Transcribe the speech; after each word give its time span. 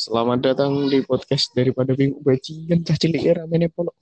Selamat 0.00 0.40
datang 0.40 0.88
di 0.88 1.04
podcast 1.04 1.52
daripada 1.52 1.92
bingung 1.92 2.24
bajingan 2.24 2.80
cah 2.88 2.96
cilik 2.96 3.20
ya 3.20 3.36
ramene 3.36 3.68
polo. 3.68 3.92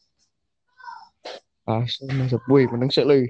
Asal 1.67 2.15
masuk 2.15 2.39
boy 2.47 2.71
meneng 2.71 2.95
sik 2.95 3.03
lho. 3.03 3.27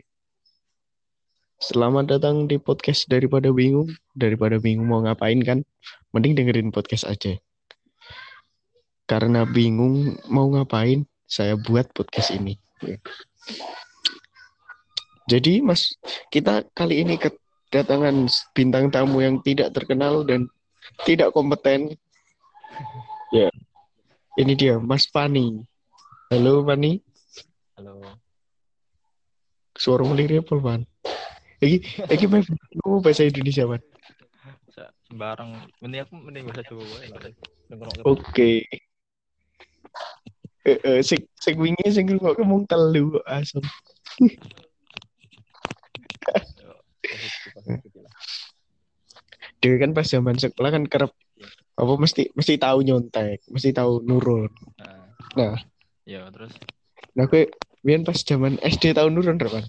Selamat 1.56 2.12
datang 2.12 2.44
di 2.44 2.60
podcast 2.60 3.08
daripada 3.08 3.48
bingung, 3.56 3.88
daripada 4.12 4.60
bingung 4.60 4.84
mau 4.84 5.00
ngapain 5.00 5.40
kan, 5.40 5.64
mending 6.12 6.36
dengerin 6.36 6.68
podcast 6.68 7.08
aja. 7.08 7.40
Karena 9.08 9.48
bingung 9.48 10.20
mau 10.28 10.52
ngapain, 10.52 11.08
saya 11.24 11.56
buat 11.56 11.88
podcast 11.96 12.36
ini. 12.36 12.60
Jadi 15.24 15.64
Mas, 15.64 15.96
kita 16.28 16.68
kali 16.76 17.00
ini 17.00 17.16
kedatangan 17.16 18.28
bintang 18.52 18.92
tamu 18.92 19.24
yang 19.24 19.40
tidak 19.40 19.72
terkenal 19.72 20.20
dan 20.28 20.52
tidak 21.08 21.32
kompeten. 21.32 21.96
Ya, 23.28 23.48
ini 24.40 24.52
dia 24.56 24.80
Mas 24.80 25.04
Fani. 25.08 25.64
Halo 26.28 26.64
Fani, 26.64 27.00
Halo. 27.76 28.00
suara 29.76 30.04
melirip 30.04 30.48
apa 30.48 30.56
Pan? 30.60 30.80
Iki, 31.58 32.04
iki 32.12 32.26
main 32.28 32.44
lu 32.84 33.00
bahasa 33.00 33.24
Indonesia 33.24 33.64
Pan. 33.64 33.82
Sembarang. 35.08 35.56
Mending 35.80 36.04
aku 36.04 36.14
mending 36.20 36.44
bahasa 36.48 36.62
Jawa 36.68 36.84
wae. 36.84 37.08
Dengar 37.68 37.88
Oke. 38.04 38.68
Eh, 40.68 40.78
eh, 40.84 41.00
sing 41.00 41.24
sing 41.40 41.56
wingi 41.56 41.88
sing 41.88 42.04
ngrungokke 42.04 42.44
mung 42.44 42.68
telu 42.68 43.16
asem. 43.24 43.64
Dewe 49.58 49.76
kan 49.80 49.96
pas 49.96 50.06
zaman 50.06 50.36
sekolah 50.36 50.70
kan 50.70 50.84
kerep 50.84 51.10
apa 51.78 51.92
mesti 51.94 52.34
mesti 52.34 52.58
tahu 52.58 52.82
nyontek, 52.82 53.46
mesti 53.46 53.70
tahu 53.70 54.02
nurun. 54.02 54.50
Nah. 54.82 55.14
Nah. 55.38 55.54
Ya, 56.02 56.26
terus 56.34 56.50
Nah, 57.14 57.26
gue 57.26 57.50
biyen 57.82 58.06
pas 58.06 58.18
zaman 58.18 58.58
SD 58.62 58.94
tahu 58.94 59.10
nurun 59.10 59.38
Pan. 59.38 59.66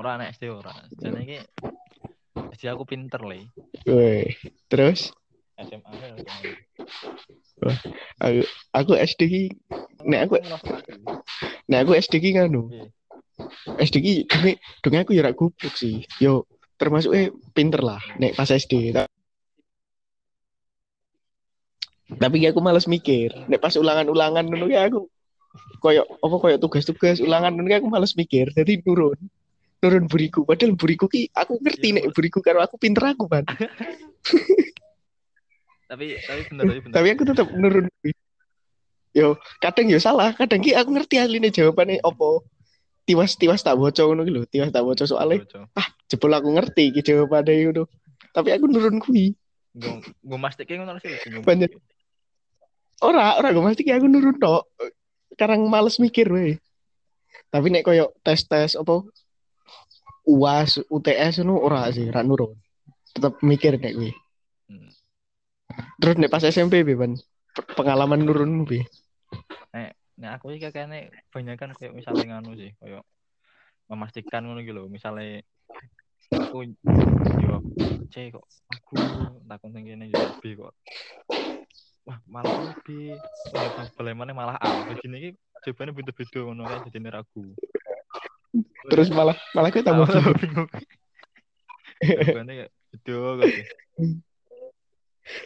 ora 0.00 0.16
anak 0.16 0.36
SD 0.36 0.48
ora. 0.48 0.72
Jane 0.96 1.20
iki 1.24 1.38
SD 2.56 2.72
aku 2.72 2.88
pinter 2.88 3.20
le. 3.20 3.52
Woi, 3.84 4.32
terus 4.68 5.12
SMA 5.60 5.92
kan 5.92 6.16
aku, 8.20 8.40
aku 8.72 8.92
SD 8.96 9.20
ki 9.28 9.42
nek 10.08 10.20
aku 10.28 10.34
nek 11.68 11.80
aku 11.84 11.92
SD 12.00 12.14
ki 12.24 12.40
nganu. 12.40 12.72
SD 13.76 13.96
ki 14.00 14.14
demi 14.80 14.96
aku 14.96 15.12
ya 15.12 15.28
rak 15.28 15.36
goblok 15.36 15.74
sih. 15.76 16.00
Yo 16.16 16.48
termasuk 16.80 17.12
eh 17.12 17.28
pinter 17.52 17.84
lah 17.84 18.00
nek 18.16 18.32
pas 18.32 18.48
SD. 18.48 18.96
Ta- 18.96 19.09
Tapi 22.18 22.42
aku 22.50 22.58
males 22.58 22.90
mikir. 22.90 23.30
Nek 23.46 23.60
pas 23.62 23.74
ulangan-ulangan 23.76 24.48
ngono 24.48 24.66
ki 24.66 24.76
aku 24.78 25.00
koyo 25.80 26.04
apa 26.06 26.36
koyo 26.36 26.56
tugas-tugas 26.58 27.22
ulangan 27.22 27.54
ngono 27.54 27.68
ki 27.70 27.76
aku 27.78 27.88
males 27.92 28.16
mikir. 28.18 28.50
Jadi 28.50 28.82
turun. 28.82 29.16
Turun 29.80 30.04
buriku. 30.10 30.42
Padahal 30.44 30.74
buriku 30.76 31.06
ki 31.06 31.30
aku 31.32 31.56
ngerti 31.62 31.94
Iya, 31.94 31.96
nek 32.02 32.04
buriku 32.12 32.44
karo 32.44 32.60
aku 32.60 32.76
pinter 32.76 33.14
aku, 33.14 33.24
Ban. 33.30 33.46
Tapi 35.90 36.14
tapi 36.22 36.42
bener 36.54 36.62
tapi 36.70 36.78
bener. 36.86 36.94
Tapi 36.94 37.08
aku 37.10 37.22
tetap 37.26 37.46
nurun. 37.50 37.86
Yo, 39.10 39.34
kadang 39.58 39.90
yo 39.90 39.98
salah, 39.98 40.30
kadang 40.38 40.62
ki 40.62 40.70
aku 40.78 40.94
ngerti 40.94 41.18
asline 41.18 41.50
jawabannya 41.50 41.98
opo. 42.06 42.46
Tiwas-tiwas 43.10 43.66
tak 43.66 43.74
bocor 43.74 44.14
ngono 44.14 44.22
lho, 44.22 44.46
tiwas 44.46 44.70
tak 44.70 44.86
bocor 44.86 45.02
soalnya 45.02 45.42
Bocor. 45.42 45.66
jebol 46.06 46.30
aku 46.30 46.48
ngerti 46.54 46.94
ki 46.94 47.02
jawabannya 47.02 47.74
ngono. 47.74 47.82
Tapi 48.30 48.48
aku 48.54 48.70
nurun 48.70 49.02
kuwi. 49.02 49.34
Gue 49.74 49.98
gue 50.06 50.38
mastike 50.38 50.78
ngono 50.78 50.94
sih. 51.02 51.10
Banyak. 51.42 51.74
Ora, 53.00 53.40
ora 53.40 53.48
gue 53.52 53.64
mesti 53.64 53.88
aku 53.88 54.06
nurun 54.06 54.36
tok. 54.36 54.68
Sekarang 55.32 55.64
males 55.68 55.96
mikir 55.96 56.28
weh. 56.28 56.60
Tapi 57.48 57.66
nek 57.72 57.84
koyo 57.86 58.12
tes-tes 58.20 58.76
apa 58.76 59.02
UAS, 60.28 60.84
UTS 60.86 61.42
ngono 61.42 61.58
ora 61.64 61.88
sih, 61.90 62.06
ora 62.12 62.20
nurun. 62.20 62.52
Tetap 63.16 63.40
mikir 63.40 63.80
nek 63.80 63.96
kuwi. 63.96 64.12
Hmm. 64.68 64.90
Terus 65.96 66.16
nek 66.20 66.30
pas 66.30 66.44
SMP 66.44 66.84
be, 66.84 66.94
Ban. 66.94 67.16
Pengalaman 67.74 68.22
nurunmu 68.22 68.68
be. 68.68 68.84
Nah, 70.20 70.36
aku 70.36 70.52
sih 70.52 70.60
kayaknya 70.60 71.08
banyak 71.32 71.56
kan 71.56 71.72
kayak 71.72 71.96
misalnya 71.96 72.36
nganu 72.36 72.52
sih, 72.52 72.76
kayak 72.76 73.00
memastikan 73.88 74.44
ngono 74.44 74.60
gitu 74.60 74.76
loh. 74.76 74.86
Misalnya 74.92 75.40
aku 76.28 76.76
jawab 77.40 77.64
C 78.12 78.28
kok 78.28 78.44
aku 78.68 78.94
takon 79.48 79.72
sing 79.72 79.88
kene 79.88 80.12
jawab 80.12 80.36
B 80.44 80.60
kok. 80.60 80.76
Wah, 82.08 82.18
malah 82.24 82.74
B. 82.84 83.12
Ya 83.52 83.84
boleh 83.96 84.14
mana 84.16 84.32
malah 84.32 84.56
A. 84.56 84.70
Begini 84.88 85.16
iki 85.20 85.30
jawabannya 85.66 85.92
beda-beda 85.92 86.38
ngono 86.44 86.62
kae 86.64 86.88
jadi 86.88 87.08
ragu. 87.12 87.44
Terus 88.90 89.08
malah 89.12 89.36
malah 89.52 89.68
gue 89.68 89.84
tambah 89.84 90.08
bingung. 90.40 90.68
Jawabannya 92.00 92.52
kayak 92.64 92.70
beda. 92.90 93.16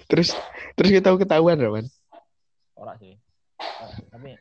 Terus 0.09 0.29
terus 0.79 0.89
kita 0.95 1.05
tahu 1.11 1.17
ketahuan 1.21 1.59
Rawan. 1.59 1.87
Ora 2.79 2.95
sih. 3.03 3.19
Tapi 4.09 4.39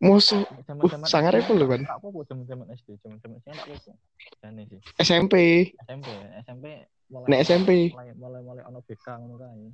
Musuh 0.00 0.48
Uh, 0.48 1.04
sangar 1.04 1.36
apa 1.36 1.52
lho, 1.52 1.68
Ban? 1.68 1.84
Tak 1.84 2.00
apa 2.00 2.08
zaman-zaman 2.24 2.72
SD, 2.72 2.96
zaman-zaman 3.04 3.36
tak 3.44 3.52
apa. 3.68 3.92
Jane 4.40 4.62
sih. 4.64 4.80
SMP. 4.96 5.34
SMP, 5.76 6.08
SMP 6.40 6.66
mulai 7.10 7.26
Nek 7.28 7.40
SMP 7.42 7.70
mulai 7.92 8.14
mulai 8.14 8.40
mulai 8.40 8.62
ono 8.64 8.80
BK 8.80 9.06
ngono 9.18 9.34
kae. 9.36 9.68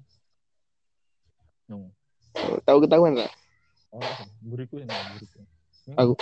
Nung, 1.67 1.91
tahu 2.63 2.79
ketahuan 2.87 3.19
lah. 3.19 3.31
sih, 3.91 4.29
buriku 4.45 4.79
sih 4.79 4.87
buriku. 4.87 5.41
Hmm? 5.91 5.97
Aku. 5.99 6.13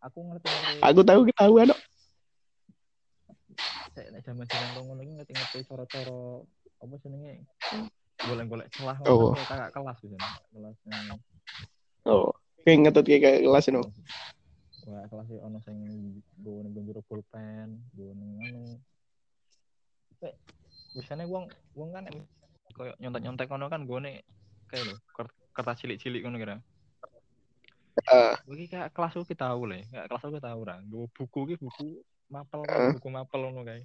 aku 0.00 0.18
ngerti 0.20 0.46
ngerti. 0.46 0.80
Aku 0.84 1.00
tahu 1.02 1.20
ketahuan. 1.28 1.72
kok. 1.72 1.80
Sek 3.96 4.06
nek 4.12 4.20
zaman-zaman 4.20 4.68
kok 4.76 4.82
ngono 4.84 5.00
iki 5.00 5.12
ngerti-ngerti 5.16 5.58
cara-cara 5.64 6.18
apa 6.84 6.94
jenenge? 7.00 7.34
Golek-golek 8.16 8.68
celah 8.72 8.96
Oh. 9.08 9.32
kakak 9.32 9.72
kelas 9.72 9.98
gitu. 10.04 10.16
Kelas 10.52 10.76
yang 10.88 11.16
Oh, 12.06 12.30
kayak 12.62 12.86
ngetut 12.86 13.04
kayak 13.08 13.42
kelas 13.42 13.66
itu. 13.66 13.80
Wah, 14.86 15.02
kelas 15.10 15.26
e 15.32 15.36
ono 15.42 15.58
sing 15.64 15.76
go 16.38 16.62
ning 16.62 16.72
njero 16.76 17.00
pulpen, 17.08 17.80
go 17.96 18.12
ning 18.14 18.30
anu. 18.44 18.62
Biasanya 20.94 21.24
wong 21.28 21.48
wong 21.76 21.90
kan 21.92 22.04
em- 22.08 22.28
koyo 22.76 22.92
nyontek-nyontek 23.00 23.48
ngono 23.48 23.66
kan 23.72 23.88
gone 23.88 24.20
kayak 24.66 24.84
lho, 24.90 24.94
ker- 25.14 25.36
kertas 25.54 25.76
cilik-cilik 25.80 26.20
ngono 26.22 26.38
kira. 26.38 26.56
Heeh. 27.96 28.32
Iki 28.44 28.66
kayak 28.68 28.88
kelas 28.92 29.16
aku 29.16 29.32
tahu 29.32 29.60
le, 29.72 29.88
kayak 29.88 30.06
kelas 30.10 30.24
aku 30.28 30.38
tahu 30.38 30.60
ra. 30.68 30.76
Nggo 30.84 31.08
buku 31.16 31.38
iki 31.48 31.54
buku 31.58 31.86
mapel 32.28 32.60
Heeh. 32.68 32.92
buku 33.00 33.08
mapel 33.08 33.40
ngono 33.48 33.62
kae. 33.64 33.82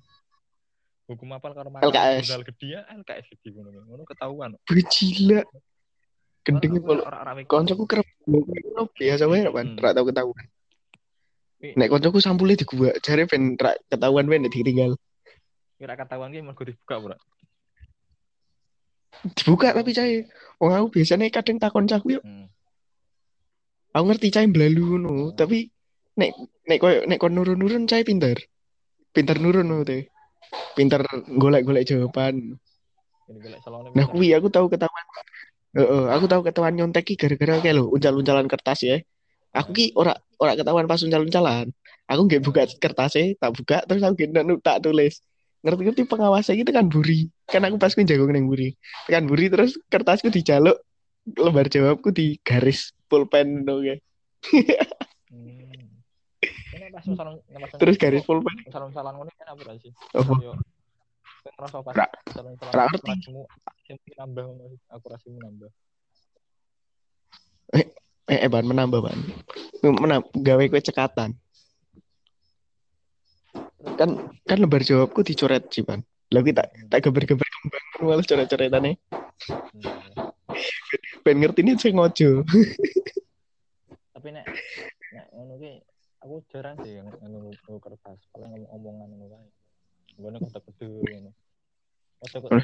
Buku 1.07 1.23
mapel 1.27 1.51
karo 1.55 1.69
LKS. 1.71 2.27
modal 2.27 2.43
gede 2.47 2.67
ya 2.75 2.81
LKS 2.91 3.25
gede 3.39 3.47
ngono. 3.55 3.79
Ngono 3.87 4.03
ketahuan. 4.03 4.51
Gila. 4.67 5.41
Gendeng 6.41 6.73
Ora- 6.73 6.83
polo. 6.83 7.01
ora 7.05 7.17
ora 7.21 7.31
mikir. 7.37 7.49
Koncoku 7.53 7.83
kerep 7.87 8.07
ngono 8.27 8.81
biasa 8.91 9.23
wae 9.29 9.41
Rawan. 9.47 9.65
Hmm. 9.73 9.79
Ra 9.79 9.89
tahu 9.95 10.05
ketahuan. 10.11 10.45
Nek 11.61 11.89
koncoku 11.93 12.17
sampulnya 12.17 12.57
di 12.57 12.65
gua, 12.65 12.89
jare 13.05 13.29
ben 13.29 13.53
ra 13.55 13.77
ketahuan 13.85 14.25
wae 14.25 14.41
nek 14.41 14.49
ditinggal. 14.49 14.97
Kira 15.77 15.93
ketahuan 15.93 16.33
ki 16.33 16.41
mergo 16.41 16.65
dibuka, 16.65 16.97
Bro. 16.97 17.15
Dibuka 19.37 19.75
tapi 19.75 19.91
cai. 19.91 20.25
Wong 20.61 20.71
aku 20.71 20.87
biasanya 20.99 21.27
kadang 21.29 21.57
takon 21.57 21.85
cahku 21.89 22.17
yo. 22.17 22.21
Hmm. 22.23 22.47
Aku 23.91 24.03
ngerti 24.07 24.31
cai 24.31 24.47
mblalu 24.47 24.81
ngono, 24.81 25.09
Oh. 25.11 25.27
tapi 25.35 25.67
nek 26.15 26.31
nek 26.67 26.79
koyo 26.79 27.03
nek 27.07 27.19
kon 27.19 27.35
nurun-nurun 27.35 27.89
cai 27.89 28.07
pinter. 28.07 28.39
Pinter 29.11 29.37
nurun 29.37 29.67
ngono 29.67 29.83
teh. 29.83 30.07
Pinter 30.75 31.03
jawaban. 31.83 32.55
Ini 33.31 33.39
golek 33.39 33.59
salone. 33.63 33.89
Nah, 33.95 34.05
kuwi 34.07 34.35
aku 34.35 34.51
tahu 34.51 34.67
ketahuan. 34.67 35.05
Heeh, 35.71 36.03
aku 36.11 36.25
tahu 36.27 36.41
ketahuan 36.43 36.75
nyontek 36.75 37.07
ki 37.07 37.15
gara-gara 37.15 37.63
kayak 37.63 37.79
lho, 37.79 37.87
uncal-uncalan 37.87 38.47
kertas 38.51 38.83
ya. 38.83 38.99
Aku 39.55 39.71
ki 39.71 39.95
ora 39.95 40.15
ora 40.35 40.55
ketahuan 40.59 40.87
pas 40.87 40.99
uncal-uncalan. 40.99 41.71
Aku 42.11 42.27
nggak 42.27 42.43
buka 42.43 42.67
kertasnya, 42.67 43.39
tak 43.39 43.55
buka 43.55 43.77
terus 43.87 44.03
aku 44.03 44.19
gini 44.19 44.35
tak 44.59 44.83
tulis. 44.83 45.23
Ngerti-ngerti 45.63 46.03
pengawasnya 46.11 46.59
gitu 46.59 46.71
kan 46.75 46.91
buri. 46.91 47.31
Kan 47.51 47.67
aku 47.67 47.75
pas 47.75 47.91
ku 47.91 47.99
jago 48.07 48.31
neng 48.31 48.47
buri. 48.47 48.79
Kan 49.11 49.27
buri 49.27 49.51
terus 49.51 49.75
kertasku 49.91 50.31
dijaluk 50.31 50.79
lembar 51.35 51.67
jawabku 51.67 52.15
di 52.15 52.39
garis 52.41 52.95
pulpen. 53.11 53.67
Hmm. 53.67 53.99
Pas 56.91 57.07
salon 57.07 57.39
Terus 57.77 57.95
garis 57.99 58.23
pulpen. 58.23 58.55
salon-salon 58.71 59.13
ngono 59.19 59.31
kan 59.35 59.47
apa 59.51 59.75
sih? 59.79 59.91
Ngerasa 61.41 61.77
pas 61.83 61.95
salon-salon 62.31 62.87
nambah 64.15 64.45
akurasimu 64.91 65.39
nambah. 65.43 65.71
Eh, 67.71 67.87
eh 68.27 68.49
ban 68.51 68.63
menambah 68.63 68.99
ban. 69.03 69.19
Menambah 69.83 70.31
gawe 70.39 70.63
kue 70.71 70.81
cekatan. 70.83 71.35
Kan 73.99 74.09
kan 74.47 74.57
lembar 74.57 74.83
jawabku 74.83 75.23
dicoret 75.25 75.67
sih 75.71 75.83
ban. 75.83 76.03
Lah 76.31 76.41
kita 76.41 76.63
tak 76.87 76.99
gambar-gambar 77.03 77.43
kembang 77.43 77.85
malah 78.07 78.23
coret-coretannya. 78.23 78.95
Iya. 79.75 79.93
Ben 81.27 81.37
ngertine 81.43 81.75
sing 81.75 81.99
ngojo. 81.99 82.47
Tapi 84.15 84.27
nek 84.31 84.45
nek 85.11 85.25
ngono 85.35 85.53
ki 85.59 85.71
aku 86.23 86.35
jarang 86.47 86.79
sih 86.81 87.03
yang 87.03 87.11
nganggo 87.11 87.51
kertas, 87.83 88.19
paling 88.31 88.47
ngomong 88.47 88.71
omongan 88.71 89.07
ngono 89.11 89.25
kae. 89.27 89.49
Ngono 90.23 90.37
kota 90.39 90.59
kode 90.63 90.87
ngono. 90.87 91.31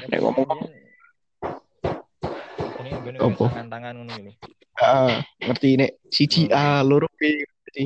Nek 0.08 0.20
ngomong 0.24 0.48
ini 2.78 2.94
gue 3.04 3.12
Apa? 3.20 3.44
tangan-tangan 3.52 3.92
ngono 4.00 4.12
gitu. 4.16 4.32
Ah, 4.78 5.20
ngerti 5.42 5.76
nek 5.76 5.90
siji 6.08 6.48
A 6.48 6.80
loro 6.80 7.10
B 7.20 7.44
ngerti. 7.44 7.84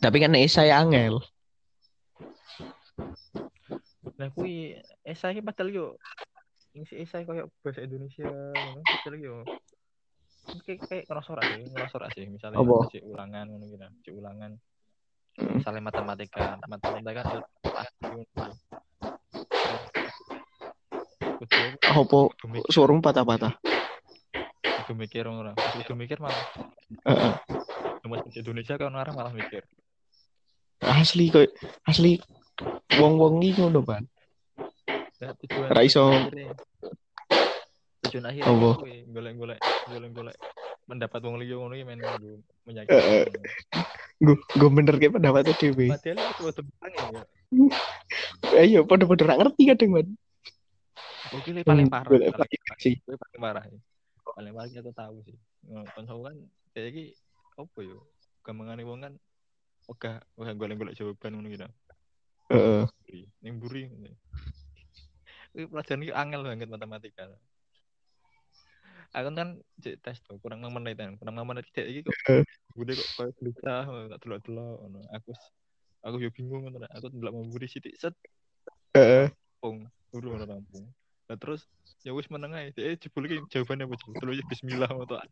Tapi 0.00 0.16
kan 0.16 0.32
nek 0.32 0.48
saya 0.48 0.80
angel. 0.80 1.20
Nah 4.20 4.28
kui 4.36 4.76
esai 5.00 5.32
ki 5.32 5.40
padahal 5.40 5.72
yo 5.72 5.86
ngisi 6.76 7.00
esai 7.00 7.24
koyo 7.24 7.48
bahasa 7.64 7.80
Indonesia 7.80 8.28
ngono 8.28 8.84
padahal 8.84 9.16
yo 9.16 9.36
kayak 10.60 10.80
kayak 10.92 11.04
ngerasa 11.08 11.28
ora 11.32 11.42
sih, 11.48 11.64
ngerasa 11.72 11.94
ora 11.96 12.08
sih 12.12 12.24
misalnya 12.28 12.60
Apa? 12.60 12.76
cek 12.92 13.04
ulangan 13.08 13.44
ngono 13.48 13.64
gitu, 13.64 13.86
cek 14.04 14.14
ulangan. 14.20 14.52
Misalnya 15.40 15.82
matematika, 15.88 16.60
matematika 16.68 17.10
kan. 17.16 17.40
Kudu 21.40 21.58
Apa 21.80 22.18
suaramu 22.68 23.00
patah-patah? 23.00 23.56
kudu 24.84 24.92
mikir 25.00 25.24
orang, 25.24 25.56
kudu 25.56 25.96
mikir 25.96 26.20
malah. 26.20 26.44
Heeh. 27.08 27.32
Indonesia 28.36 28.76
kan 28.76 28.92
orang 28.92 29.16
malah 29.16 29.32
mikir. 29.32 29.64
Asli 30.84 31.32
kok 31.32 31.46
asli 31.88 32.20
wong-wong 32.98 33.44
iki 33.44 33.60
ngono, 33.60 33.84
Pan. 33.84 34.04
Ya, 35.20 35.30
tujuan 35.36 35.68
Ra 35.70 35.82
iso. 35.84 36.08
tujuan 38.08 38.24
Apa? 38.26 38.68
kuwi 38.80 39.04
golek-golek 39.12 39.60
golek-golek 39.86 40.36
mendapat 40.88 41.20
wong 41.22 41.38
liya 41.38 41.54
ngono 41.60 41.76
iki 41.76 41.84
men 41.86 42.00
nggo 42.02 42.16
Eh, 42.16 42.34
eh. 42.34 42.42
menyakiti. 42.66 43.38
Gue 44.18 44.36
gue 44.36 44.70
bener 44.72 44.94
kayak 44.98 45.14
pendapatnya 45.16 45.54
dhewe. 45.54 45.86
Padahal 45.94 46.18
itu 46.18 46.42
waktu 46.42 46.62
bilang 46.66 46.92
ya. 47.14 47.22
Ayo 48.58 48.80
padha-padha 48.88 49.24
ra 49.28 49.34
ngerti 49.38 49.62
kadang, 49.70 49.90
Man. 49.94 50.08
Oke, 51.30 51.54
ini 51.54 51.62
paling 51.62 51.86
parah. 51.86 52.10
Paling, 52.10 52.32
sih. 52.82 52.98
paling, 53.06 53.20
paling 53.20 53.40
parah. 53.40 53.64
ya. 53.70 53.78
Paling 54.34 54.52
parah 54.56 54.80
aku 54.82 54.92
tahu 54.96 55.16
sih. 55.22 55.36
Konsol 55.94 56.18
kan 56.26 56.36
kayak 56.74 56.88
iki 56.90 57.04
apa 57.54 57.78
yo? 57.84 58.02
Gampangane 58.42 58.82
wong 58.82 59.00
kan 59.04 59.12
ogah 59.86 60.18
ogah 60.34 60.54
golek-golek 60.58 60.96
jawaban 60.98 61.38
ngono 61.38 61.48
gitu. 61.52 61.68
Heeh. 62.50 62.82
Buri. 62.86 63.20
Ning 63.42 63.54
buri. 63.62 63.82
pelajaran 65.50 66.06
ini 66.06 66.14
angel 66.14 66.46
banget 66.46 66.70
matematika. 66.70 67.26
Aku 69.10 69.34
kan 69.34 69.58
cek 69.82 69.98
tes 69.98 70.22
tuh 70.22 70.38
kurang 70.38 70.62
6 70.62 70.70
menit 70.70 70.94
kan. 70.94 71.18
Kurang 71.18 71.34
6 71.34 71.46
menit 71.46 71.66
cek 71.74 71.86
iki 71.86 72.00
kok 72.06 72.14
bude 72.78 72.94
kok 72.94 73.08
koyo 73.18 73.30
gelisah 73.42 73.82
gak 73.86 74.20
delok-delok 74.22 74.74
ngono. 74.86 75.00
Aku 75.10 75.34
aku 76.06 76.16
yo 76.22 76.30
bingung 76.30 76.70
ngono. 76.70 76.86
Aku 76.94 77.10
ndelok 77.10 77.34
memburi 77.34 77.66
sithik 77.66 77.98
set 77.98 78.14
Heeh. 78.94 79.30
rampung 79.60 79.92
buru 80.08 80.32
ngono 80.32 80.48
rampung 80.48 80.88
nah 81.28 81.36
terus 81.36 81.68
ya 82.00 82.16
wis 82.16 82.32
meneng 82.32 82.56
ae 82.56 82.72
eh 82.80 82.96
jebul 82.96 83.28
iki 83.28 83.44
jawabannya 83.52 83.84
apa 83.84 83.94
jebul 84.00 84.16
terus 84.16 84.40
bismillah 84.48 84.88
ngono 84.88 85.04
tok 85.04 85.20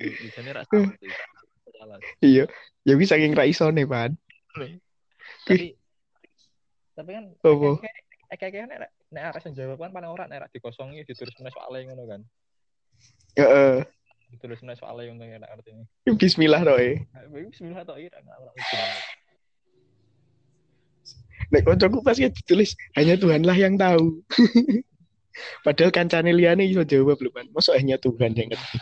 di 0.00 0.28
sini 0.32 0.50
Iya. 2.20 2.44
Ya 2.84 2.94
wis 2.96 3.08
saking 3.12 3.32
ra 3.36 3.44
isone, 3.44 3.84
Pan. 3.84 4.16
tapi 5.46 5.72
tapi 6.92 7.10
kan 7.16 7.24
Apa? 7.40 7.70
kayak 8.36 8.68
nek 8.68 8.92
nek 9.10 9.22
arek 9.32 9.40
sing 9.42 9.56
jawab 9.56 9.80
kan 9.80 9.90
paling 9.90 10.10
ora 10.10 10.28
nek 10.28 10.52
dikosongi 10.52 11.02
ditulis 11.02 11.32
meneh 11.40 11.52
soalnya 11.54 11.90
ngono 11.90 12.04
kan 12.06 12.20
Heeh. 13.40 13.76
ditulis 14.30 14.60
meneh 14.62 14.76
soalnya 14.78 15.10
ngono 15.10 15.24
ya 15.26 15.38
artinya 15.48 15.84
Bismillah 16.14 16.60
roe. 16.62 17.02
bismillah 17.32 17.82
tok 17.88 17.98
ira 17.98 18.18
ora 18.20 18.52
Nek 21.50 21.62
koncoku 21.66 21.98
pasti 22.06 22.30
ditulis 22.30 22.78
hanya 22.94 23.18
Tuhanlah 23.18 23.58
yang 23.58 23.74
tahu. 23.74 24.22
Padahal 25.66 25.90
kancane 25.90 26.30
liyane 26.30 26.62
iso 26.62 26.86
jawab 26.86 27.18
lho, 27.18 27.26
Pan. 27.34 27.50
Masa 27.50 27.74
hanya 27.74 27.98
Tuhan 27.98 28.38
yang 28.38 28.54
ngerti. 28.54 28.78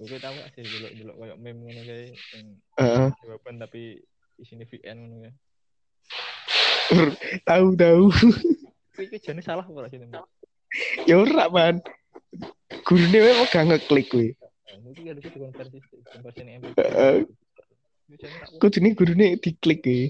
Gue 0.00 0.16
tahu 0.16 0.32
gak 0.32 0.48
sih 0.56 0.64
dulu 0.64 0.88
dulu 0.96 1.12
kayak 1.20 1.36
meme 1.36 1.60
ngono 1.60 1.80
kayak 1.84 2.16
yang 2.32 2.44
Heeh. 2.80 3.08
jawaban 3.20 3.60
tapi 3.60 4.00
isinya 4.40 4.64
VN 4.64 4.96
ngono 4.96 5.28
ya 5.28 5.32
Tahu 7.44 7.66
tahu. 7.76 8.04
Kuwi 8.96 9.20
jane 9.20 9.44
salah 9.44 9.62
apa 9.62 9.92
sih 9.92 10.00
ya 11.06 11.14
ora, 11.20 11.46
Pan. 11.52 11.78
Gurune 12.82 13.18
wae 13.20 13.44
gak 13.46 13.64
ngeklik 13.68 14.08
kuwi. 14.08 14.28
Mungkin 14.80 15.12
ada 15.12 15.20
sih 15.20 15.30
konversi 15.36 15.78
konversi 16.08 16.40
ini 16.48 16.50
MP3. 16.58 16.80
Heeh. 16.80 17.16
Kuwi 18.08 18.16
jane 18.18 18.34
tak 18.40 18.48
Kudune 18.56 18.88
gurune 18.96 19.26
diklik 19.36 19.84
kuwi. 19.84 20.08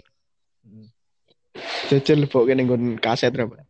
Jajal 1.91 2.31
pokoke 2.31 2.55
ning 2.55 2.69
nggon 2.69 2.85
kaset 3.03 3.35
ra, 3.35 3.49
Pan. 3.49 3.65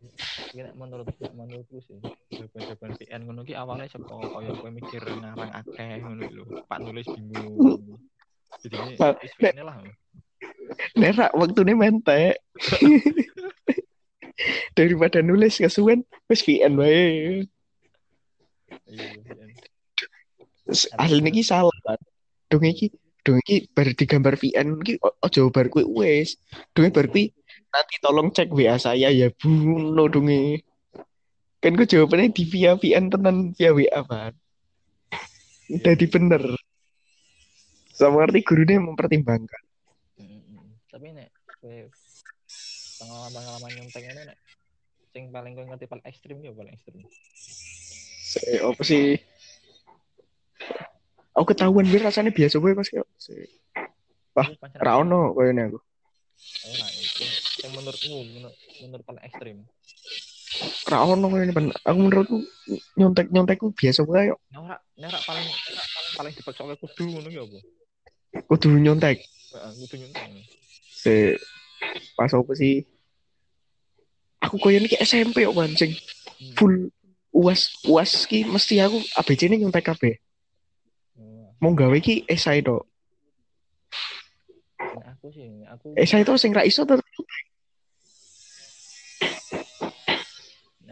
Iki 0.51 0.61
nek 0.61 0.75
menurut 0.77 1.07
menurutku 1.33 1.81
sih 1.81 1.97
jawaban-jawaban 2.29 2.91
VN 2.99 3.21
ngono 3.25 3.41
ki 3.41 3.53
awalnya 3.57 3.89
saka 3.89 4.21
kaya 4.21 4.51
kowe 4.53 4.69
mikir 4.69 5.01
ngarang 5.01 5.51
akeh 5.55 5.97
ngono 6.03 6.23
lho. 6.29 6.43
Pak 6.69 6.79
nulis 6.83 7.07
bingung. 7.09 7.97
Jadi 8.61 8.75
ini 8.75 8.93
Pak, 8.99 9.17
lah. 9.65 9.75
Nek 10.99 11.11
ra 11.17 11.27
wektune 11.33 11.73
mentek. 11.73 12.37
Daripada 14.77 15.21
nulis 15.21 15.57
kesuwen 15.57 16.05
wis 16.29 16.45
VN 16.45 16.73
wae. 16.77 17.01
Iya 18.91 19.05
VN. 19.25 19.49
Asline 21.01 21.29
iki 21.33 21.43
salah, 21.43 21.73
Pan. 21.83 21.99
Dong 22.51 22.67
iki 22.67 22.93
dong 23.21 23.37
iki 23.45 23.69
bar 23.73 23.87
digambar 23.93 24.33
VN 24.37 24.81
iki 24.85 25.01
ojo 25.01 25.41
bar 25.49 25.67
kuwi 25.71 25.85
wis. 25.87 26.37
Dong 26.75 26.93
bar 26.93 27.09
kuwi 27.09 27.33
nanti 27.71 27.95
tolong 28.03 28.29
cek 28.35 28.51
WA 28.51 28.75
saya 28.75 29.07
ya 29.09 29.31
buno 29.31 30.11
donge. 30.11 30.59
Kan 31.61 31.77
gue 31.77 31.87
jawabannya 31.87 32.33
di 32.33 32.43
via 32.49 32.73
VN 32.75 33.07
tenan 33.13 33.53
via 33.53 33.71
WA, 33.71 34.01
Pan. 34.03 34.33
Jadi 35.71 36.05
bener. 36.09 36.41
Sama 37.93 38.25
arti 38.25 38.41
gurunya 38.41 38.81
mempertimbangkan. 38.81 39.63
Tapi 40.89 41.07
nek 41.15 41.29
kowe 41.61 41.79
pengalaman-pengalaman 42.99 43.71
nyontek 43.77 44.03
ini 44.03 44.21
nek 44.27 44.37
sing 45.13 45.23
paling 45.29 45.53
kowe 45.55 45.65
ngerti 45.69 45.85
paling 45.87 46.05
ekstrim 46.09 46.37
ya 46.43 46.51
paling 46.51 46.73
ekstrim. 46.75 46.99
Se- 48.25 48.59
apa 48.59 48.81
sih? 48.83 49.15
Aku 51.37 51.45
ketahuan 51.47 51.87
gue 51.87 51.99
rasanya 52.01 52.33
biasa 52.33 52.59
gue 52.59 52.71
pas 52.75 52.87
kayak 52.89 53.07
Wah, 54.31 54.47
Terus 54.47 54.59
pancen 54.59 54.79
ra 54.79 54.99
ono 54.99 55.31
koyone 55.35 55.61
aku. 55.71 55.79
ora 56.67 56.87
itu 56.89 57.23
yang 57.61 57.73
menurutmu 57.77 58.17
menurut, 58.25 58.57
menurut 58.81 59.03
paling 59.05 59.23
ekstrim. 59.25 59.57
Ra 60.89 61.05
ono 61.05 61.25
koyone 61.31 61.53
pan. 61.55 61.65
Aku 61.87 61.97
menurutku 62.01 62.37
nyontek-nyontekku 62.99 63.71
biasa 63.71 64.03
gue 64.03 64.35
Nah, 64.51 64.59
ora 64.59 64.75
nek 64.99 65.07
ora 65.13 65.19
paling 65.23 65.47
paling 66.17 66.33
dipaksa 66.35 66.61
oleh 66.67 66.75
kudu 66.75 67.03
ngono 67.07 67.29
ya 67.31 67.41
apa? 67.45 67.59
kudu 68.51 68.67
nyontek. 68.75 69.17
Heeh, 69.23 69.71
kudu 69.79 69.95
nyontek. 70.01 70.27
Se 70.91 71.39
pas 72.19 72.31
apa 72.33 72.51
sih? 72.57 72.83
Aku 74.41 74.57
koyone 74.59 74.89
ki 74.89 74.97
SMP 74.99 75.45
kok 75.45 75.55
Pan, 75.55 75.71
sing 75.77 75.93
Hmm. 76.41 76.57
full 76.57 76.75
uas 77.31 77.69
uas 77.85 78.25
ki 78.25 78.43
mesti 78.49 78.81
aku 78.81 78.97
ABC 79.15 79.45
ini 79.45 79.61
nyontek 79.61 79.85
kabeh. 79.87 80.17
Oh, 81.21 81.53
Mau 81.61 81.77
gawe 81.77 81.93
ki 82.01 82.25
esai 82.25 82.65
tok. 82.65 82.89
nek 84.97 85.05
aku 85.15 85.29
sih, 85.31 85.47
aku 85.69 85.93
Esai 85.95 86.25
tok 86.25 86.41
sing 86.41 86.51
ra 86.51 86.65
iso 86.65 86.81
tetep 86.83 87.05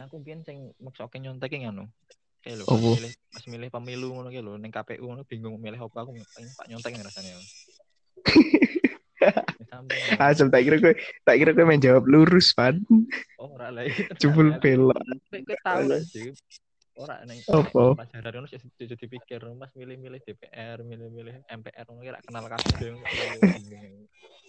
aku 0.10 0.18
biyen 0.26 0.42
sing 0.42 0.74
maksake 0.82 1.22
nyontek 1.22 1.54
ngono. 1.62 1.86
Kayak 2.42 2.64
lho, 2.64 2.66
Apa? 2.66 2.74
pas 2.74 2.98
milih 2.98 3.14
pas 3.30 3.46
milih 3.46 3.70
pemilu 3.70 4.08
ngono 4.18 4.30
ki 4.34 4.42
lho 4.42 4.58
ning 4.58 4.74
KPU 4.74 5.06
ngono 5.06 5.22
bingung 5.30 5.62
milih 5.62 5.78
apa 5.78 5.98
aku 6.02 6.18
paling 6.34 6.52
pak 6.58 6.66
nyontek 6.66 6.98
rasanya. 6.98 7.38
Asem 10.18 10.50
tak 10.50 10.66
kira 10.66 10.82
gue 10.82 10.94
tak 11.28 11.36
kira 11.38 11.52
gue 11.54 11.66
main 11.68 11.78
jawab 11.78 12.08
lurus 12.10 12.56
pan 12.58 12.82
oh 13.38 13.54
ora 13.54 13.70
lah 13.70 13.86
jebul 14.18 14.56
belok 14.58 14.98
kowe 15.30 15.56
tahu 15.62 15.84
lah 15.86 16.02
sih. 16.10 16.34
Ora 16.98 17.22
ning 17.24 17.44
Apa? 17.48 17.96
pelajaran 17.96 18.32
ngono 18.44 18.48
sih 18.50 18.60
jadi 18.80 18.96
dipikir 18.98 19.40
Mas 19.56 19.72
milih-milih 19.78 20.20
DPR, 20.26 20.82
milih-milih 20.84 21.46
MPR 21.48 21.86
ngono 21.88 22.02
kira 22.02 22.20
kenal 22.26 22.50
kabeh. 22.50 22.98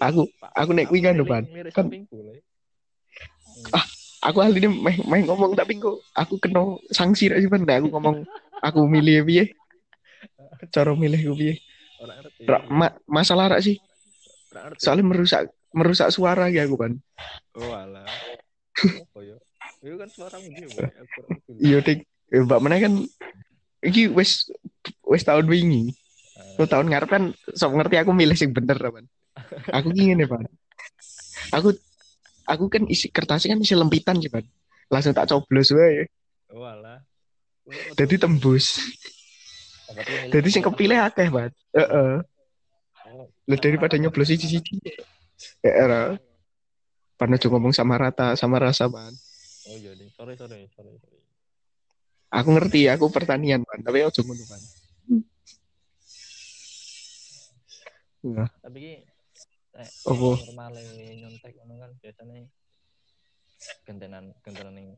aku 0.01 0.23
aku 0.41 0.71
nek 0.73 0.87
kuwi 0.89 1.01
kan 1.05 1.21
Pan. 1.27 1.45
Kan- 1.75 1.91
aku 4.21 4.39
ahli 4.45 4.61
ini 4.61 4.69
main, 4.69 5.01
main 5.09 5.25
ngomong 5.25 5.53
tapi 5.57 5.81
kok 5.81 6.01
aku 6.13 6.37
kena 6.37 6.63
sanksi 6.93 7.33
ra 7.33 7.37
sih 7.41 7.49
Nah, 7.49 7.77
aku 7.81 7.89
ngomong 7.89 8.17
aku 8.61 8.81
milih 8.85 9.25
piye 9.25 9.45
cara 10.71 10.93
milih 10.93 11.21
gue 11.33 11.37
piye 11.41 11.55
ma- 12.69 12.97
masalah 13.09 13.57
ra 13.57 13.59
sih 13.61 13.77
soalnya 14.77 15.07
merusak 15.07 15.43
merusak 15.71 16.11
suara 16.11 16.51
ya 16.51 16.67
aku 16.67 16.75
kan. 16.75 16.93
Oh 17.55 17.71
alah. 17.71 18.03
Oh 19.15 19.23
ya. 19.23 19.39
Itu 19.79 19.95
kan 19.97 20.11
suaramu 20.11 20.51
dia, 20.51 20.67
Boy. 20.67 20.83
Aku 20.83 21.15
ora 21.23 21.29
peduli. 21.47 21.59
Iya 21.63 21.79
dik, 21.85 21.99
Eh, 22.31 22.43
mbak 22.47 22.59
mana 22.63 22.79
kan 22.79 22.95
iki 23.83 24.07
wis 24.11 24.51
wis 25.07 25.23
tahun 25.23 25.47
wingi. 25.47 25.95
Eh, 26.39 26.55
Lu 26.59 26.67
tahun 26.67 26.91
ngarep 26.91 27.11
kan 27.11 27.23
sok 27.55 27.75
ngerti 27.79 27.97
aku 28.03 28.11
milih 28.15 28.35
sing 28.35 28.51
bener 28.51 28.79
kan. 28.79 29.05
Aku 29.71 29.95
ki 29.95 30.11
ngene, 30.11 30.27
Pan. 30.27 30.47
Aku 31.55 31.75
aku 32.51 32.67
kan 32.67 32.83
isi 32.91 33.07
kertasnya 33.07 33.55
kan 33.55 33.63
isi 33.63 33.79
lempitan 33.79 34.19
sih, 34.19 34.27
Pan. 34.27 34.43
Langsung 34.91 35.15
tak 35.15 35.31
coblos 35.31 35.71
wae. 35.71 36.11
Oh 36.51 36.67
alah. 36.67 36.99
Jadi 37.95 38.19
tembus. 38.19 38.83
Jadi 40.35 40.49
sing 40.51 40.67
kepilih 40.67 40.99
akeh, 41.07 41.31
Pan. 41.31 41.51
Heeh. 41.79 42.13
Oh, 43.11 43.27
Lah 43.47 43.59
daripada 43.59 43.95
nyoblos 43.99 44.31
siji-siji. 44.31 44.83
Ya 45.63 45.73
era. 45.87 46.19
Pan 47.15 47.31
aja 47.31 47.47
ngomong 47.47 47.71
sama 47.71 47.95
rata 47.95 48.35
sama 48.35 48.59
rasa, 48.59 48.91
Pan. 48.91 49.15
Oh 49.71 49.77
iya. 49.79 49.95
Sorry, 50.19 50.35
sorry, 50.35 50.67
sorry, 50.75 50.95
sorry. 50.99 51.19
Aku 52.31 52.55
ngerti, 52.55 52.91
aku 52.91 53.11
pertanian, 53.11 53.63
Pan. 53.63 53.83
Tapi 53.83 54.03
aja 54.03 54.21
ngono, 54.23 54.45
Pan. 54.47 54.63
Nah, 58.21 58.53
Tapi 58.61 59.01
eh, 59.81 59.89
Apa? 60.11 60.29
normale 60.45 60.81
nyontek 61.17 61.53
ngono 61.57 61.75
kan 61.81 61.91
biasanya 62.01 62.39
gentenan 63.85 64.25
gentenan 64.45 64.75
ning 64.77 64.89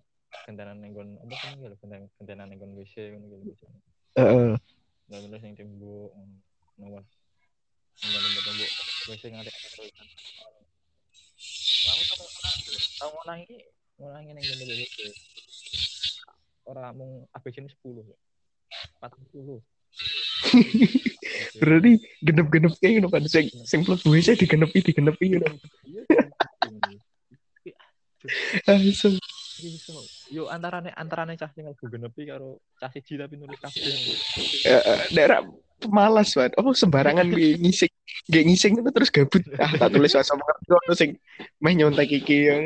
gentenan 0.46 0.76
ning 0.78 0.90
nggon 0.94 1.10
apa 1.22 1.34
sih 1.34 1.66
lho 1.66 1.76
gentenan 1.82 2.06
gentenan 2.18 2.46
ning 2.50 2.58
nggon 2.58 2.72
WC 2.78 2.94
ngono 3.14 3.36
gitu 3.46 3.64
heeh. 4.18 4.54
Terus 5.12 5.40
sing 5.44 5.52
tembok 5.56 6.10
ngono. 6.78 7.00
Ning 8.00 8.10
tembok 8.12 8.42
tembok 8.46 8.70
WC 9.12 9.22
ngadek 9.28 9.54
tulisan. 9.76 10.06
Aku 11.82 12.02
tau 12.08 12.26
tau 12.98 13.10
ngono 13.12 13.32
iki 13.42 13.58
ngono 14.00 14.16
iki 14.22 14.32
ning 14.32 14.44
nggon 14.46 14.72
WC. 14.78 14.96
Ora 16.70 16.94
mung 16.94 17.26
ABC 17.34 17.58
ini 17.58 17.70
10 17.70 18.06
ya. 18.06 18.16
40. 19.02 19.58
Berarti 21.60 21.90
genep-genep 22.24 22.72
kayak 22.80 22.92
gitu 23.00 23.08
kan. 23.08 23.22
Sing 23.28 23.46
sing 23.64 23.80
plus 23.86 24.02
WC 24.04 24.34
digenepi 24.36 24.78
digenepi 24.82 25.26
gitu. 25.38 25.46
Iya. 25.86 26.02
Iso. 28.78 29.08
Yo 30.32 30.48
antarane 30.48 30.90
antarane 30.94 31.36
cah 31.38 31.50
sing 31.52 31.66
mlebu 31.66 31.84
genepi 31.86 32.22
karo 32.26 32.58
cah 32.78 32.90
siji 32.90 33.18
tapi 33.20 33.36
nulis 33.38 33.58
kabeh. 33.60 33.94
daerah 35.14 35.44
pemalas 35.82 36.34
banget. 36.34 36.52
Oh 36.58 36.74
sembarangan 36.74 37.26
gue 37.30 37.58
ngising, 37.58 37.92
gak 38.30 38.44
ngising 38.46 38.72
terus 38.94 39.10
gabut. 39.10 39.42
Ah 39.58 39.70
tak 39.76 39.90
tulis 39.92 40.12
bahasa 40.16 40.32
mengerti 40.38 40.66
ono 40.70 40.92
sing 40.94 41.10
meh 41.62 41.74
nyontek 41.74 42.10
iki 42.10 42.36
ya. 42.48 42.56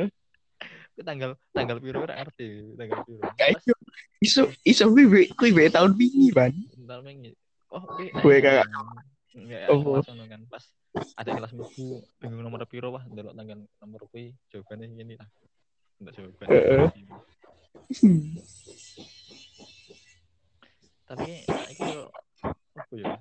Tanggal 0.96 1.36
tanggal 1.52 1.76
piro 1.76 2.00
ora 2.00 2.16
ngerti 2.16 2.72
tanggal 2.76 3.00
piro. 3.04 3.20
Kayak 3.38 3.60
iso 3.60 3.72
iso 4.20 4.42
iso 4.64 4.84
kuwi 4.88 5.28
kuwi 5.36 5.68
tahun 5.68 5.92
wingi 5.92 6.32
ban. 6.32 6.52
Bentar 6.72 7.04
mengi. 7.04 7.36
Oh, 7.68 7.84
kuwi 7.84 8.08
Gue 8.14 8.36
kagak. 8.40 8.68
Enggak, 9.36 9.68
Oh. 9.68 10.00
ngono 10.00 10.24
kan 10.32 10.40
pas 10.48 10.64
ada 11.20 11.36
kelas 11.36 11.52
mlebu 11.52 12.00
bingung 12.16 12.40
nomor 12.40 12.64
piro 12.64 12.88
wah 12.88 13.04
ndelok 13.04 13.36
tanggal 13.36 13.60
nomor 13.84 14.00
kuwi 14.08 14.32
jawabannya 14.48 14.96
gini 14.96 15.14
lah. 15.20 15.28
Enggak 16.00 16.12
jawaban. 16.16 16.46
Tapi 21.06 21.28
apa 21.46 22.94
ya? 22.96 23.14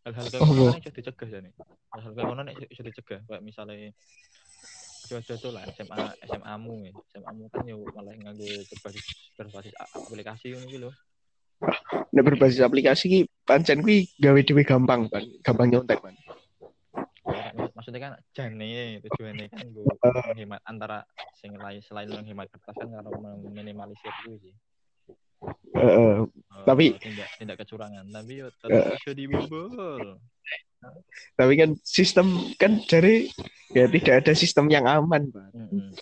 Hal-hal 0.00 0.26
kayak 0.32 0.40
nek 0.48 0.80
iso 0.80 0.90
dicegah 0.96 1.28
ya 1.28 1.38
nih. 1.44 1.52
Hal-hal 1.92 2.12
kayak 2.14 2.34
nek 2.46 2.54
iso 2.70 2.82
dicegah 2.86 3.20
kayak 3.26 3.42
misalnya 3.42 3.90
coba-coba 5.10 5.48
lah 5.58 5.62
SMA 5.74 5.98
SMA 6.30 6.54
mu 6.62 6.86
ya. 6.86 6.94
SMA 7.10 7.30
mu 7.34 7.50
kan 7.50 7.66
yo 7.66 7.82
malah 7.90 8.14
nganggo 8.14 8.46
berbasis 8.46 9.04
berbasis 9.34 9.74
aplikasi 9.74 10.54
ngono 10.54 10.66
iki 10.70 10.78
lho. 10.78 10.90
Nek 12.14 12.22
berbasis 12.22 12.62
aplikasi 12.62 13.04
ki 13.10 13.20
pancen 13.42 13.82
kuwi 13.82 14.06
gawe 14.22 14.38
dhewe 14.46 14.62
gampang 14.62 15.10
ban, 15.10 15.26
gampang 15.42 15.66
nyontek 15.66 15.98
mak- 15.98 16.30
maksudnya 17.74 18.00
kan 18.00 18.12
jane 18.36 19.00
tujuannya 19.00 19.46
kan 19.50 19.66
gue 19.72 19.84
menghemat 20.30 20.60
antara 20.68 21.00
sing 21.32 21.56
lain 21.56 21.80
selain 21.80 22.12
menghemat 22.12 22.46
kertas 22.52 22.76
kan 22.76 22.88
karo 22.92 23.10
meminimalisir 23.18 24.12
itu 24.24 24.36
sih. 24.46 24.54
Eh, 25.72 26.20
Tapi- 26.68 26.92
tindak 27.00 27.28
tindak 27.40 27.56
kecurangan 27.64 28.04
tapi 28.12 28.44
tetap 28.44 29.00
iso 29.00 29.10
dibobol. 29.16 30.20
Tapi 31.36 31.52
kan 31.56 31.70
sistem 31.84 32.52
kan 32.56 32.80
dari 32.88 33.28
ya 33.72 33.84
tidak 33.88 34.24
ada 34.24 34.32
sistem 34.36 34.68
yang 34.68 34.84
aman. 34.88 35.28
Heeh. 35.32 35.92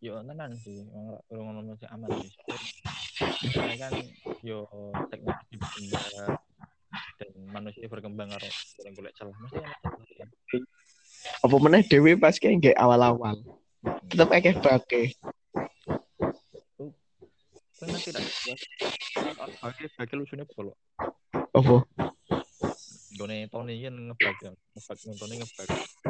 Yo 0.00 0.20
tenan 0.24 0.52
sih, 0.60 0.76
wong 0.92 1.16
ora 1.28 1.40
ngono 1.40 1.72
sih 1.76 1.88
aman 1.88 2.08
sih. 2.20 2.30
Soalnya 3.52 3.76
kan 3.88 3.92
yo 4.44 4.68
teknologi 5.08 5.56
berkembang 5.56 6.36
dan 7.16 7.30
manusia 7.52 7.86
berkembang 7.88 8.28
karo 8.32 8.48
golek 8.48 8.92
golek 8.96 9.12
celah 9.16 9.36
ana 9.36 9.48
celah 9.52 9.72
ya. 10.16 10.26
Apa 11.44 11.56
meneh 11.58 11.82
dhewe 11.84 12.12
pas 12.16 12.36
kayak 12.36 12.54
nggak 12.60 12.76
awal-awal. 12.76 13.36
Tetep 14.12 14.28
akeh 14.32 14.54
bake. 14.60 15.02
Kowe 17.86 17.94
ngerti 17.94 18.10
tak? 18.18 18.24
Oke, 19.62 19.86
bagi 19.94 20.14
lucunya 20.18 20.42
apa 20.42 20.58
lo? 20.58 20.74
Apa? 21.54 21.86
Gone 23.14 23.46
Tony 23.46 23.78
kan 23.78 23.94
ngebug 23.94 24.36
ya, 24.42 24.50
ngebug 24.50 24.98
nontonnya. 25.06 25.46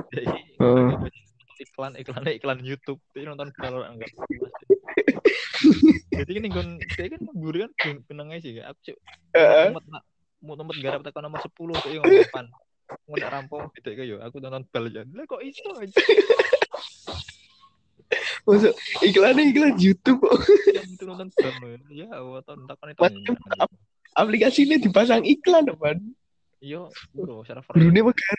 Jadi 0.08 0.24
Heeh. 0.56 0.88
iklan 1.68 1.92
iklan 2.00 2.24
iklan 2.32 2.58
YouTube, 2.64 2.96
dia 3.12 3.28
nonton 3.28 3.52
kalau 3.60 3.84
enggak. 3.84 4.08
Jadi 6.16 6.30
kan 6.32 6.44
gon 6.48 6.68
dia 6.80 7.12
kan 7.12 7.20
ngemburi 7.28 7.68
kan 7.68 7.72
benang 8.08 8.32
aja 8.32 8.40
sih. 8.40 8.64
Aku 8.64 8.96
tempat 9.36 9.84
mau 10.40 10.56
tempat 10.56 10.80
garap 10.80 11.04
tekan 11.04 11.28
nomor 11.28 11.44
10 11.44 11.52
tuh 11.52 11.92
yang 11.92 12.00
ngomong 12.08 12.48
Mau 13.04 13.20
ndak 13.20 13.32
rampung 13.36 13.68
gitu 13.76 13.92
ya 13.92 14.16
yo. 14.16 14.16
Aku 14.24 14.40
nonton 14.40 14.64
bal 14.72 14.88
aja. 14.88 15.04
Lah 15.04 15.28
kok 15.28 15.44
iso 15.44 15.76
aja 15.76 16.00
Masuk 18.46 18.72
iklannya 19.02 19.50
iklan 19.50 19.74
YouTube 19.76 20.22
yang 20.70 20.86
itu 20.86 21.04
nonton 21.04 21.28
bal. 21.34 21.80
Ya, 21.90 22.06
Allah 22.14 22.40
tahun 22.46 22.66
takon 22.70 22.88
itu. 22.94 23.00
Macam 23.02 23.68
aplikasi 24.14 24.64
ini 24.64 24.76
dipasang 24.78 25.26
iklan 25.26 25.66
ban. 25.74 25.98
Yo, 26.62 26.88
bro, 27.12 27.42
server. 27.44 27.74
Gurune 27.74 28.00
megah 28.00 28.34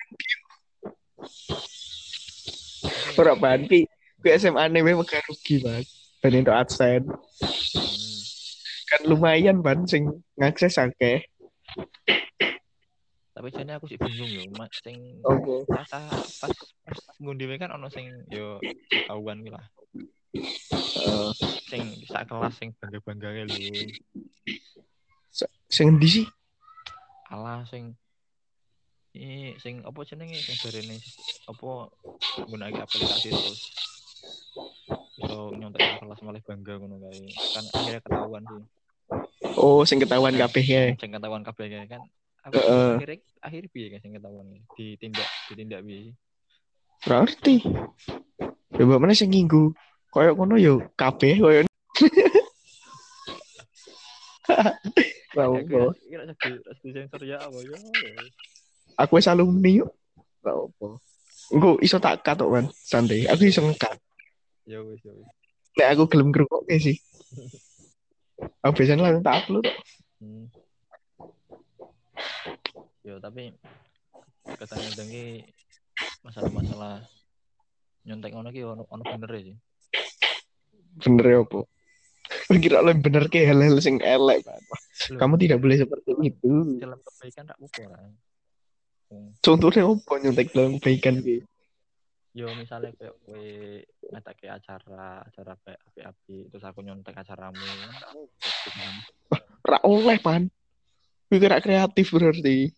ora 3.17 3.33
ban 3.33 3.65
ki 3.65 3.89
ku 4.21 4.27
SMA 4.33 4.63
ne 4.69 4.79
megah 4.81 5.21
rugi 5.27 5.61
ban. 5.61 5.83
Ben 6.21 6.33
untuk 6.41 6.55
AdSense 6.55 7.09
Hmm. 7.77 8.17
kan 8.87 9.01
lumayan 9.05 9.59
ban 9.61 9.83
sing 9.85 10.23
ngakses 10.39 10.79
akeh. 10.79 11.27
Tapi 13.37 13.53
jane 13.53 13.77
aku 13.77 13.85
sih 13.85 14.01
bingung 14.01 14.33
yo, 14.33 14.49
Mas 14.57 14.73
sing 14.81 15.21
Opo? 15.21 15.61
pas 15.69 15.85
pas 16.41 16.49
pas 16.81 16.97
ngundi 17.21 17.45
kan 17.61 17.69
ono 17.69 17.85
sing 17.93 18.09
yo 18.33 18.57
ketahuan 18.89 19.45
ki 19.45 19.53
lah. 19.53 19.65
Heeh. 20.33 21.29
Sing 21.69 22.01
sak 22.09 22.25
kelas 22.33 22.57
sing 22.57 22.73
bangga-bangga 22.81 23.45
lho. 23.45 23.61
sing 25.69 25.85
endi 25.93 26.09
sih? 26.09 26.25
Alah 27.29 27.61
sing 27.69 27.93
ini 29.13 29.53
sing 29.61 29.85
apa 29.85 30.01
jenenge 30.01 30.41
sing 30.41 30.57
jarene 30.57 30.97
apa 31.45 31.93
nggunakake 32.41 32.81
aplikasi 32.81 33.29
terus 33.37 33.61
iso 35.21 35.53
nyontek 35.53 35.85
ke 35.85 35.93
kelas 36.01 36.19
malah 36.25 36.41
bangga 36.41 36.73
ngono 36.81 37.05
kae. 37.05 37.21
Kan 37.53 37.63
akhirnya 37.69 38.01
ketahuan 38.01 38.43
sih. 38.49 38.61
Oh, 39.61 39.85
sing 39.85 40.01
ketahuan 40.01 40.33
kabeh 40.33 40.65
ya. 40.65 40.83
Sing 40.97 41.13
ketahuan 41.13 41.45
kabeh 41.45 41.85
kan. 41.85 42.01
Aku 42.47 42.55
Heeh. 42.63 42.95
akhirnya 42.95 43.17
akhirnya 43.43 43.69
piye 43.75 43.87
kan 43.91 43.99
sing 43.99 44.11
ketahuan 44.15 44.47
ditindak 44.79 45.27
ditindak 45.51 45.79
piye? 45.83 46.15
Ora 47.03 47.27
ngerti. 47.27 47.55
Coba 48.71 48.95
mana 49.03 49.11
sing 49.11 49.35
nginggu. 49.35 49.75
Koyo 50.07 50.31
ngono 50.31 50.55
yo 50.55 50.79
kabeh 50.95 51.43
koyo. 51.43 51.67
Ora 55.35 55.59
Ya. 55.67 55.91
Kira 56.07 56.23
sensor 56.81 57.21
ya 57.21 57.37
apa 57.37 57.59
ya. 57.61 57.77
Aku 58.97 59.19
wis 59.19 59.29
alumni 59.29 59.83
yo. 59.83 59.91
Engko 61.53 61.77
iso 61.83 62.01
tak 62.01 62.25
cut 62.25 62.41
kok, 62.41 62.49
Man. 62.49 62.65
Santai. 62.73 63.29
Aku 63.29 63.45
iso 63.45 63.61
ngekat. 63.61 63.99
Ya 64.65 64.81
wis 64.81 65.03
ya 65.05 65.13
wis. 65.13 65.27
Nek 65.77 65.87
aku 65.93 66.09
gelem 66.09 66.33
ngrungokke 66.33 66.75
sih. 66.81 66.97
Aku 68.61 68.77
biasanya 68.77 69.01
langsung 69.01 69.25
tak 69.25 69.37
upload 69.45 69.65
kok. 69.65 69.77
Hmm. 70.21 70.45
Tapi 73.27 73.51
katanya 74.47 74.89
dengi 74.95 75.43
masalah-masalah 76.23 77.03
nyontek 78.07 78.31
ngono 78.31 78.49
ki 78.55 78.63
ono 78.63 78.87
ono 78.87 79.03
bener 79.03 79.31
ya 79.35 79.41
sih. 79.51 79.57
Bener 81.03 81.25
ya 81.27 81.39
apa? 81.43 81.59
Kira 82.63 82.79
lo 82.79 82.95
bener 82.95 83.27
ke 83.27 83.43
hal-hal 83.43 83.75
sing 83.83 83.99
elek, 83.99 84.47
Kamu 85.19 85.35
tidak 85.35 85.59
boleh 85.59 85.75
seperti 85.75 86.15
itu. 86.23 86.79
dalam 86.79 86.95
kebaikan 87.03 87.43
tak 87.51 87.59
lah. 87.59 87.99
Hmm. 89.11 89.35
Contohnya 89.43 89.83
apa 89.83 90.13
nyontek 90.23 90.47
dalam 90.55 90.79
kebaikan 90.79 91.19
ki? 91.19 91.43
yo 92.37 92.45
misalnya 92.53 92.93
kayak 92.93 93.17
kowe 93.25 93.49
ngetake 94.13 94.45
acara 94.45 95.25
acara 95.25 95.57
kayak 95.65 95.81
api-api 95.89 96.37
terus 96.53 96.61
aku 96.69 96.85
nyontek 96.85 97.17
acaramu 97.17 97.65
Ra 99.65 99.81
oleh, 99.83 100.21
Pan. 100.21 100.45
Kira 101.27 101.57
kreatif 101.59 102.13
berarti. 102.13 102.71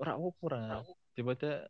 Ora 0.00 0.12
opo 0.18 0.50
ora 0.50 0.82
daripada 1.14 1.68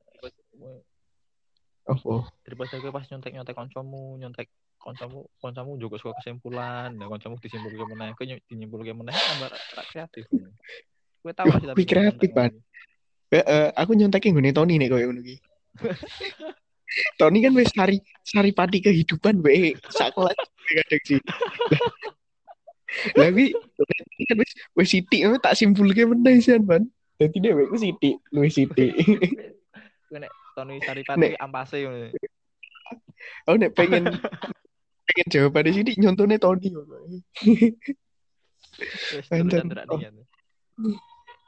Oh, 1.84 2.24
daripada 2.48 2.80
kowe 2.80 2.96
pas 2.96 3.04
nyontek 3.12 3.36
nyontek 3.36 3.52
koncomu 3.52 4.16
nyontek 4.16 4.48
koncomu 4.80 5.28
koncomu 5.36 5.76
juga 5.76 6.00
suka 6.00 6.16
kesimpulan 6.16 6.96
dan 6.96 7.06
koncomu 7.12 7.36
disimpulke 7.36 7.84
meneh 7.84 8.16
kowe 8.16 8.24
ny- 8.24 8.40
disimpulke 8.48 8.96
meneh 8.96 9.12
tambah 9.12 9.52
ra 9.52 9.58
ra 9.60 9.84
kreatif 9.92 10.24
kowe 11.20 11.32
tahu 11.36 11.52
sih 11.60 11.68
kuwi 11.76 11.84
kreatif, 11.84 12.16
nyontek 12.16 12.32
Pan. 12.32 12.52
Heeh, 13.36 13.68
aku 13.76 13.92
nyontekin 14.00 14.32
nggone 14.32 14.56
Tony 14.56 14.80
nih 14.80 14.88
koyo 14.88 15.12
ngono 15.12 15.20
ki. 15.20 15.36
Tony 17.20 17.44
kan 17.44 17.52
wis 17.52 17.68
sari 17.68 18.00
sari 18.24 18.50
pati 18.56 18.80
kehidupan 18.80 19.44
wae 19.44 19.76
sak 19.92 20.16
kelas 20.16 20.40
kadang 20.64 21.02
sih. 21.04 21.20
Kuwi 23.12 24.24
kan 24.24 24.36
wis 24.40 24.52
wis 24.72 24.90
ngono 25.04 25.36
tak 25.36 25.52
simpulke 25.52 26.08
meneh 26.08 26.40
sian, 26.40 26.64
Pan. 26.64 26.88
Dadi 27.14 27.38
dhewek 27.38 27.70
ku 27.70 27.76
sithik, 27.78 28.16
luwih 28.34 28.50
sithik. 28.50 28.90
kowe 30.14 30.18
nek 30.22 30.32
Tony 30.54 30.78
Saripati 30.78 31.34
ampase 31.42 31.82
ngono 31.82 32.14
Aku 33.50 33.56
nek 33.62 33.74
pengen 33.74 34.14
pengen 35.10 35.26
jawabannya 35.26 35.70
sini 35.74 35.92
nyontone 35.98 36.38
Tony 36.38 36.70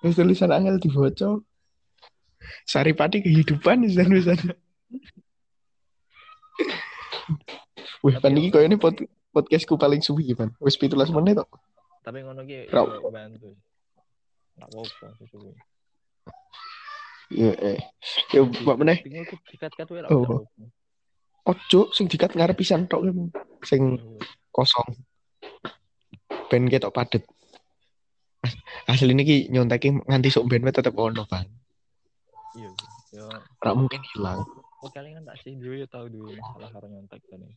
Terus 0.03 0.15
tulisan 0.19 0.51
angel 0.51 0.83
dibaca. 0.83 1.39
Saripati 2.67 3.27
kehidupan 3.27 3.83
tulisan-tulisan. 3.83 4.39
Wih, 8.07 8.15
Tapi 8.15 8.23
pan 8.23 8.39
iki 8.39 8.55
koyo 8.55 8.71
ini 8.71 8.79
pod 8.79 9.03
podcastku 9.35 9.75
paling 9.75 9.99
suwi 9.99 10.31
pan. 10.39 10.55
Wis 10.63 10.79
17 10.79 11.11
menit 11.11 11.43
kok. 11.43 11.51
tapi 12.07 12.23
ngono 12.23 12.47
ki 12.47 12.71
bantu 12.71 13.51
nggak 14.57 14.69
apa-apa 14.69 15.07
susu 15.21 15.53
Ya 17.27 17.51
eh. 17.59 17.83
Ya 18.31 18.41
mbak 18.47 18.79
meneh. 18.79 19.03
dikat-kat 19.51 19.91
wae 19.91 19.99
ra 19.99 20.09
Oh. 20.15 20.47
Ojo 21.43 21.91
sing 21.91 22.07
dikat 22.07 22.39
ngarep 22.39 22.55
pisan 22.55 22.87
tok 22.87 23.03
kamu. 23.03 23.35
Sing 23.67 23.99
kosong. 24.51 24.95
Ben 26.47 26.71
ketok 26.71 26.95
padet. 26.95 27.27
As- 28.47 28.59
Asli 28.87 29.11
ini 29.11 29.27
ki 29.27 29.37
nyontekin 29.51 30.07
nganti 30.07 30.31
sok 30.31 30.47
ben 30.47 30.63
tetep 30.71 30.95
ono, 30.95 31.27
Bang. 31.27 31.51
iya 32.55 32.71
yo 33.11 33.27
Ora 33.59 33.75
mungkin 33.75 34.01
hilang. 34.15 34.47
kok 34.79 34.91
kalian 34.95 35.19
kan 35.19 35.35
tak 35.35 35.37
sih 35.43 35.59
dulu 35.59 35.75
ya 35.77 35.87
tahu 35.91 36.07
dulu 36.07 36.31
masalah 36.31 36.71
karo 36.71 36.87
nyontek 36.87 37.21
tadi 37.27 37.51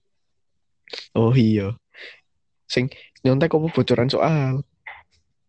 Oh 1.13 1.29
iya. 1.38 1.77
Sing 2.65 2.89
nyontek 3.22 3.53
apa 3.53 3.70
bocoran 3.70 4.10
soal? 4.10 4.65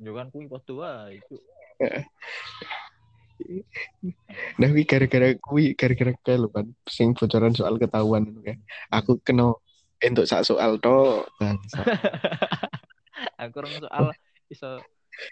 Yo 0.01 0.17
kan 0.17 0.29
kuwi 0.29 0.49
podo 0.49 0.81
wae 0.81 1.21
itu 1.21 1.37
Nah, 4.61 4.69
kuwi 4.69 4.85
gara-gara 4.85 5.33
kuwi 5.41 5.73
gara-gara 5.73 6.13
kae 6.21 6.37
lho, 6.37 6.53
Pan. 6.53 6.77
Sing 6.85 7.17
bocoran 7.17 7.57
soal 7.57 7.81
ketahuan 7.81 8.29
ngono 8.29 8.45
kae. 8.45 8.61
Aku 8.93 9.17
kena 9.25 9.57
entuk 9.99 10.29
sak 10.29 10.45
soal 10.45 10.77
to, 10.77 11.25
aku 13.41 13.55
orang 13.57 13.75
soal 13.81 14.05
iso 14.47 14.71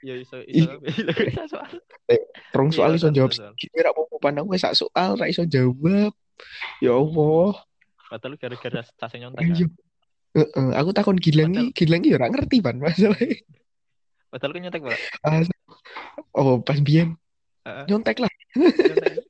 ya 0.01 0.17
iso 0.17 0.41
iso 0.45 0.73
soal 1.49 1.71
Terus 2.49 2.73
soal 2.75 2.91
Iya, 2.93 2.97
iso 2.97 3.09
jawab 3.13 3.33
soal. 3.33 3.53
sedikit 3.53 3.71
ora 3.77 3.91
apa-apa 3.93 4.17
Pan. 4.19 4.35
Aku 4.41 4.49
wis 4.57 4.63
sak 4.65 4.75
soal 4.75 5.11
ra 5.15 5.25
iso 5.29 5.45
jawab. 5.45 6.13
Ya 6.81 6.93
Allah. 6.97 7.53
padahal 8.09 8.41
gara-gara 8.41 8.81
stase 8.83 9.21
nyontek 9.21 9.45
Iya. 9.45 9.69
kan 9.69 9.71
Heeh, 10.33 10.69
aku 10.77 10.91
takon 10.97 11.21
Gilang 11.21 11.53
iki, 11.53 11.77
Gilang 11.77 12.01
iki 12.01 12.13
ya 12.13 12.17
ora 12.17 12.33
ngerti 12.33 12.57
Pan 12.61 12.77
masalahnya. 12.81 13.37
Padahal 14.29 14.53
kan 14.55 14.61
nyontek 14.65 14.83
As- 15.25 15.51
Oh, 16.33 16.61
pas 16.63 16.79
biyen 16.79 17.17
nyontek 17.89 18.23
lah. 18.23 18.33
nyontek 18.57 19.25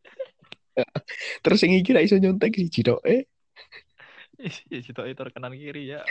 Terus 1.43 1.59
sing 1.59 1.75
iki 1.75 1.91
ra 1.91 2.05
iso 2.05 2.15
nyontek 2.15 2.55
siji 2.55 2.87
tok. 2.87 3.03
Eh, 3.03 3.27
ya 4.71 4.79
situ 4.79 4.95
itu 4.95 5.23
kanan 5.35 5.51
kiri 5.59 5.91
ya 5.91 6.07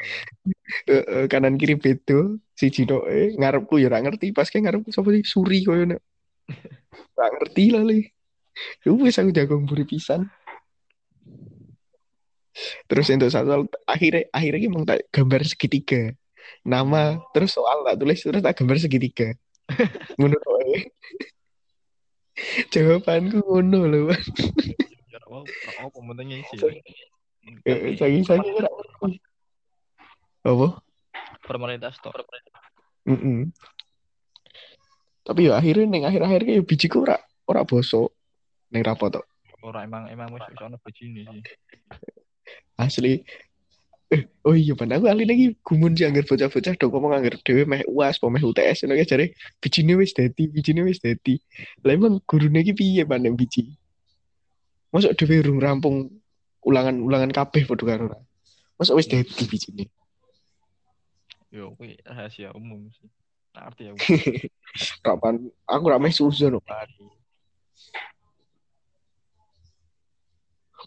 kanan 1.31 1.55
kiri 1.55 1.79
beda 1.79 2.35
siji 2.51 2.83
tok. 2.83 3.07
Eh, 3.07 3.31
ngarepku 3.39 3.79
ya 3.79 3.87
ora 3.87 4.03
ngerti. 4.03 4.35
Pas 4.35 4.51
ke 4.51 4.59
ngarepku 4.59 4.91
sapa 4.91 5.15
sih 5.15 5.23
Suri 5.23 5.63
koyo 5.63 5.87
nek. 5.87 6.01
Ora 7.17 7.27
ngerti 7.31 7.63
lah 7.71 7.83
le. 7.87 8.11
Ya 8.83 8.91
wis 8.91 9.15
aku 9.15 9.31
jago 9.31 9.55
mburi 9.55 9.87
pisan. 9.87 10.27
Terus 12.91 13.07
untuk 13.13 13.29
satu 13.31 13.69
akhirnya 13.87 14.27
akhirnya 14.35 14.67
mau 14.67 14.83
tak 14.83 15.07
gambar 15.15 15.47
segitiga. 15.47 16.11
Nama 16.67 17.21
terus 17.31 17.55
soal 17.55 17.83
tak 17.87 17.97
tulis 17.99 18.19
terus 18.19 18.41
tak 18.43 18.55
gambar 18.57 18.77
segitiga. 18.79 19.27
Tok. 20.17 20.57
eh. 20.73 20.83
Jawabanku 22.69 23.41
ngono 23.43 23.79
lho. 23.89 24.01
Apa 25.77 25.87
pentingnya 25.91 26.43
sih 26.53 26.59
Saking-saking 27.97 28.53
ora 28.59 28.69
ngerti. 28.71 29.19
Apa? 30.47 30.67
pemerintah 31.47 31.91
stop 31.95 32.13
Mm 33.07 33.55
Tapi 35.23 35.47
ya 35.47 35.59
akhirnya 35.59 35.87
neng 35.87 36.03
akhir-akhir 36.07 36.41
ya 36.43 36.63
bijiku 36.63 37.03
ora 37.03 37.19
ora 37.47 37.63
bosok 37.67 38.11
neng 38.71 38.83
rapot 38.83 39.11
tok. 39.11 39.25
orang 39.59 39.83
emang 39.91 40.03
emang 40.07 40.31
wis 40.31 40.43
wis 40.47 40.59
ono 40.63 40.79
begini 40.79 41.27
sih 41.27 41.43
Asli. 42.79 43.19
Eh, 44.07 44.23
oh 44.47 44.55
iya 44.55 44.71
pan 44.71 44.87
aku 44.87 45.11
ali 45.11 45.27
lagi 45.27 45.51
gumun 45.67 45.91
sih 45.91 46.07
anggar 46.07 46.23
bocah-bocah 46.23 46.79
dong 46.79 46.91
ngomong 46.95 47.11
anggar 47.11 47.35
dhewe 47.43 47.67
meh 47.67 47.83
UAS 47.91 48.23
apa 48.23 48.31
meh 48.31 48.39
UTS 48.39 48.87
ngono 48.87 48.95
ki 49.03 49.03
jare 49.03 49.25
bijine 49.59 49.99
wis 49.99 50.15
dadi, 50.15 50.47
bijine 50.47 50.87
wis 50.87 51.03
dadi. 51.03 51.35
Lah 51.83 51.91
emang 51.91 52.23
gurune 52.23 52.63
iki 52.63 52.71
piye 52.71 53.03
pan 53.03 53.27
yang 53.27 53.35
biji? 53.35 53.75
Masuk 54.95 55.11
dhewe 55.19 55.43
urung 55.43 55.59
rampung 55.59 56.07
ulangan-ulangan 56.63 57.35
kabeh 57.35 57.67
padha 57.67 57.83
karo 57.83 58.03
ora. 58.07 58.19
Masuk 58.79 58.95
wis 58.95 59.11
dadi 59.11 59.43
bijine. 59.43 59.91
yo 61.51 61.71
kuwi 61.79 61.95
rahasia 62.03 62.51
umum 62.51 62.91
sih 62.91 63.07
ngerti 63.55 63.83
ya 63.87 63.93
Kapan 65.03 65.47
aku 65.73 65.85
ra 65.89 65.97
meh 65.97 66.13
suzon 66.13 66.59
kok, 66.59 66.63
Pan. 66.63 66.89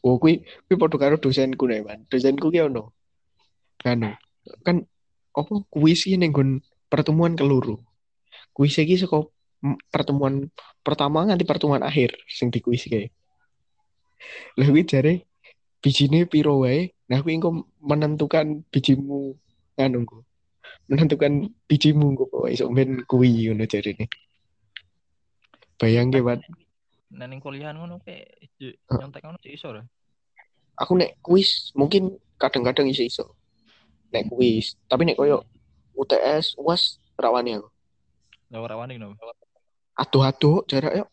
Oh, 0.01 0.17
kuwi 0.17 0.41
kuwi 0.65 0.77
padha 0.81 0.97
karo 0.97 1.21
dosenku 1.21 1.69
nek, 1.69 1.85
Pan. 1.85 2.01
Dosenku 2.09 2.49
ki 2.49 2.65
ono. 2.65 3.00
Kan 3.81 4.17
kan 4.65 4.77
apa 5.33 5.55
kuis 5.73 6.05
iki 6.05 6.21
ning 6.21 6.33
pertemuan 6.91 7.35
keloro. 7.35 7.81
Kuis 8.53 8.77
iki 8.77 9.01
saka 9.01 9.25
pertemuan 9.89 10.49
pertama 10.85 11.25
nganti 11.29 11.45
pertemuan 11.49 11.85
akhir 11.85 12.17
sing 12.29 12.53
dikuis 12.53 12.85
kae. 12.89 13.09
Lah 14.61 14.69
kuwi 14.69 14.85
jare 14.85 15.25
bijine 15.81 16.29
piro 16.29 16.61
wae. 16.65 16.93
Nah 17.09 17.25
kuwi 17.25 17.41
engko 17.41 17.67
menentukan 17.81 18.63
bijimu 18.69 19.35
nganu. 19.81 20.05
Menentukan 20.87 21.49
bijimu 21.65 22.15
engko 22.15 22.25
pokoke 22.29 22.53
iso 22.53 22.69
men 22.69 23.03
kuwi 23.09 23.49
ngono 23.49 23.65
jarene. 23.65 24.07
Bayangke, 25.81 26.21
Pan. 26.21 26.45
Neng 27.17 27.41
kuliah 27.41 27.73
ngono 27.73 28.05
kayak 28.05 28.37
nyontek 28.93 29.25
ngono 29.25 29.41
iso 29.49 29.73
aku 30.81 30.97
nek 30.97 31.21
kuis 31.21 31.77
mungkin 31.77 32.17
kadang-kadang 32.41 32.89
iso 32.89 33.05
iso 33.05 33.25
nek 34.11 34.27
kuis 34.29 34.75
tapi 34.87 35.07
nek 35.07 35.17
koyo 35.19 35.43
UTS 35.95 36.57
UAS 36.59 36.99
rawani 37.17 37.59
aku 37.61 37.69
Lah 38.51 38.59
ora 38.67 38.75
wani 38.75 38.99
no. 38.99 39.15
aduh-aduh 39.95 40.67
jarak 40.67 40.93
yuk 40.99 41.09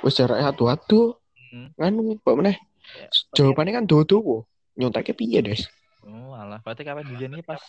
wis 0.00 0.16
jarak 0.16 0.40
aduh-aduh 0.40 1.16
Hmm. 1.54 1.70
nganu 1.78 2.18
kok 2.18 2.34
meneh 2.34 2.58
Ya, 2.98 3.06
jawabannya 3.38 3.78
kan 3.78 3.86
dodo 3.86 4.42
nyonteknya 4.74 5.14
piye 5.14 5.38
des 5.38 5.62
Oh, 6.04 6.34
alah. 6.36 6.60
Berarti 6.60 6.82
kapan 6.84 7.06
biyen 7.14 7.32
iki 7.38 7.46
pas 7.46 7.62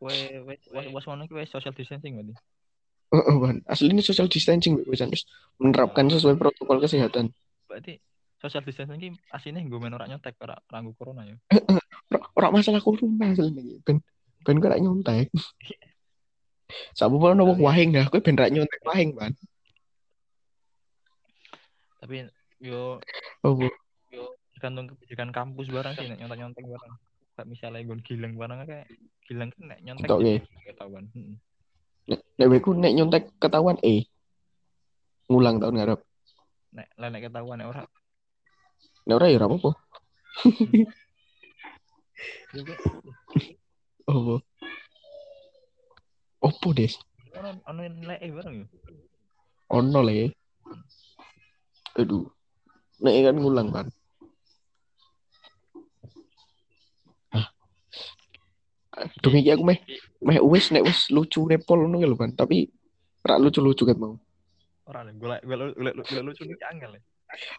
wis 0.00 0.16
wis 0.46 0.62
wis 0.94 1.04
ngono 1.04 1.26
ki 1.28 1.34
wis 1.36 1.50
social 1.52 1.74
distancing 1.76 2.16
berarti. 2.16 2.32
Heeh, 3.12 3.34
Ban. 3.36 3.56
Asli 3.68 3.92
ini 3.92 4.00
social 4.00 4.30
distancing. 4.32 4.80
Terus 4.80 5.28
menerapkan 5.60 6.08
sesuai 6.08 6.40
protokol 6.40 6.80
kesehatan. 6.80 7.34
Berarti 7.68 8.00
social 8.44 8.60
distancing 8.60 9.00
ki 9.00 9.08
asine 9.32 9.64
nggo 9.64 9.80
men 9.80 9.96
ora 9.96 10.04
nyontek 10.04 10.36
ora 10.44 10.60
ranggu 10.68 10.92
corona 10.92 11.24
ya. 11.24 11.36
Ora- 12.12 12.28
Ora 12.36 12.48
masalah 12.52 12.84
corona 12.84 13.32
asli 13.32 13.48
ini. 13.48 13.80
Ben 13.80 14.04
ben 14.44 14.60
kok 14.60 14.68
rak 14.68 14.82
nyontek. 14.84 15.32
Sabu 16.92 17.16
pun 17.16 17.32
nopo 17.32 17.56
wahing 17.56 17.96
dah, 17.96 18.04
kowe 18.12 18.20
ben 18.20 18.36
nyontek 18.36 18.84
wahing, 18.84 19.16
Ban. 19.16 19.32
Tapi 22.04 22.28
yo 22.60 23.00
Oh, 23.40 23.56
yo 24.12 24.24
tergantung 24.56 24.92
kebijakan 24.92 25.32
kampus 25.32 25.72
barang 25.72 25.96
sih 25.96 26.04
nyontek-nyontek 26.12 26.64
barang. 26.68 26.92
Kayak 27.34 27.46
misalnya 27.48 27.80
gon 27.88 28.00
gilang 28.04 28.32
barang 28.36 28.58
kayak 28.68 28.86
gilang 29.24 29.48
kan 29.56 29.62
nek 29.72 29.78
nyontek 29.80 30.08
Tok, 30.12 30.20
jadi 30.20 30.38
ketahuan. 30.68 31.04
Heeh. 31.16 31.36
nek 32.12 32.48
weku 32.52 32.76
nek 32.76 32.92
nyontek 32.92 33.24
ketahuan 33.40 33.80
eh 33.80 34.04
ngulang 35.32 35.56
tahun 35.56 35.74
ngarep. 35.80 36.00
Nek 36.76 36.88
lah 37.00 37.08
nek 37.08 37.22
ketahuan 37.24 37.56
nek 37.64 37.68
ora 37.72 37.82
Nek 39.04 39.16
ora 39.20 39.28
ya 39.28 39.36
ora 39.36 39.46
apa-apa. 39.52 39.70
Ya 42.54 42.60
kok 42.64 42.78
Apa? 44.04 44.34
Opo, 46.44 46.68
Des? 46.76 46.96
ono 47.34 47.50
ono 47.66 47.80
nilai 47.82 48.18
E 48.20 48.28
bareng 48.30 48.56
ya. 48.62 48.66
Ono 49.74 50.00
le. 50.06 50.32
Aduh. 51.98 52.28
Nek 53.02 53.14
kan 53.26 53.36
ngulang 53.36 53.68
kan. 53.74 53.86
Dong 59.20 59.34
iki 59.34 59.50
aku 59.50 59.66
meh 59.66 59.82
meh 60.22 60.38
wis 60.38 60.70
nek 60.70 60.86
wis 60.86 61.10
lucu 61.10 61.42
nepol 61.50 61.84
ngono 61.84 62.06
lho 62.06 62.16
kan. 62.16 62.30
Tapi 62.32 62.70
ora 63.26 63.36
lucu-lucu 63.42 63.82
kan 63.84 63.98
mau. 63.98 64.14
Ora 64.86 65.04
golek 65.12 65.42
golek 65.44 65.74
golek 65.76 66.24
lucu 66.24 66.46
iki 66.46 66.64
angel 66.64 66.96
ya. 66.96 67.02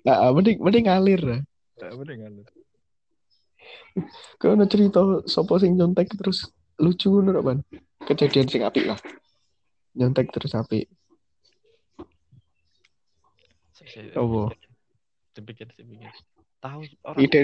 Nah, 0.06 0.32
mending 0.32 0.58
mending 0.62 0.86
ngalir 0.88 1.22
lah. 1.22 1.42
Tak 1.76 1.92
bener 2.00 2.16
kan. 2.16 2.34
Kau 4.40 4.56
cerita 4.68 5.00
sopo 5.28 5.56
sing 5.60 5.80
nyontek 5.80 6.12
terus 6.12 6.52
lucu 6.80 7.08
ngono 7.12 7.40
Ban? 7.40 7.60
Kejadian 8.04 8.48
sing 8.52 8.62
apik 8.64 8.86
lah. 8.88 9.00
Nyontek 9.96 10.32
terus 10.36 10.52
apik. 10.56 10.92
Apa? 14.16 14.42
Dipikir 15.36 15.68
dipikir. 15.78 16.12
Tahu 16.60 16.82
orang 17.06 17.22
Ide 17.22 17.42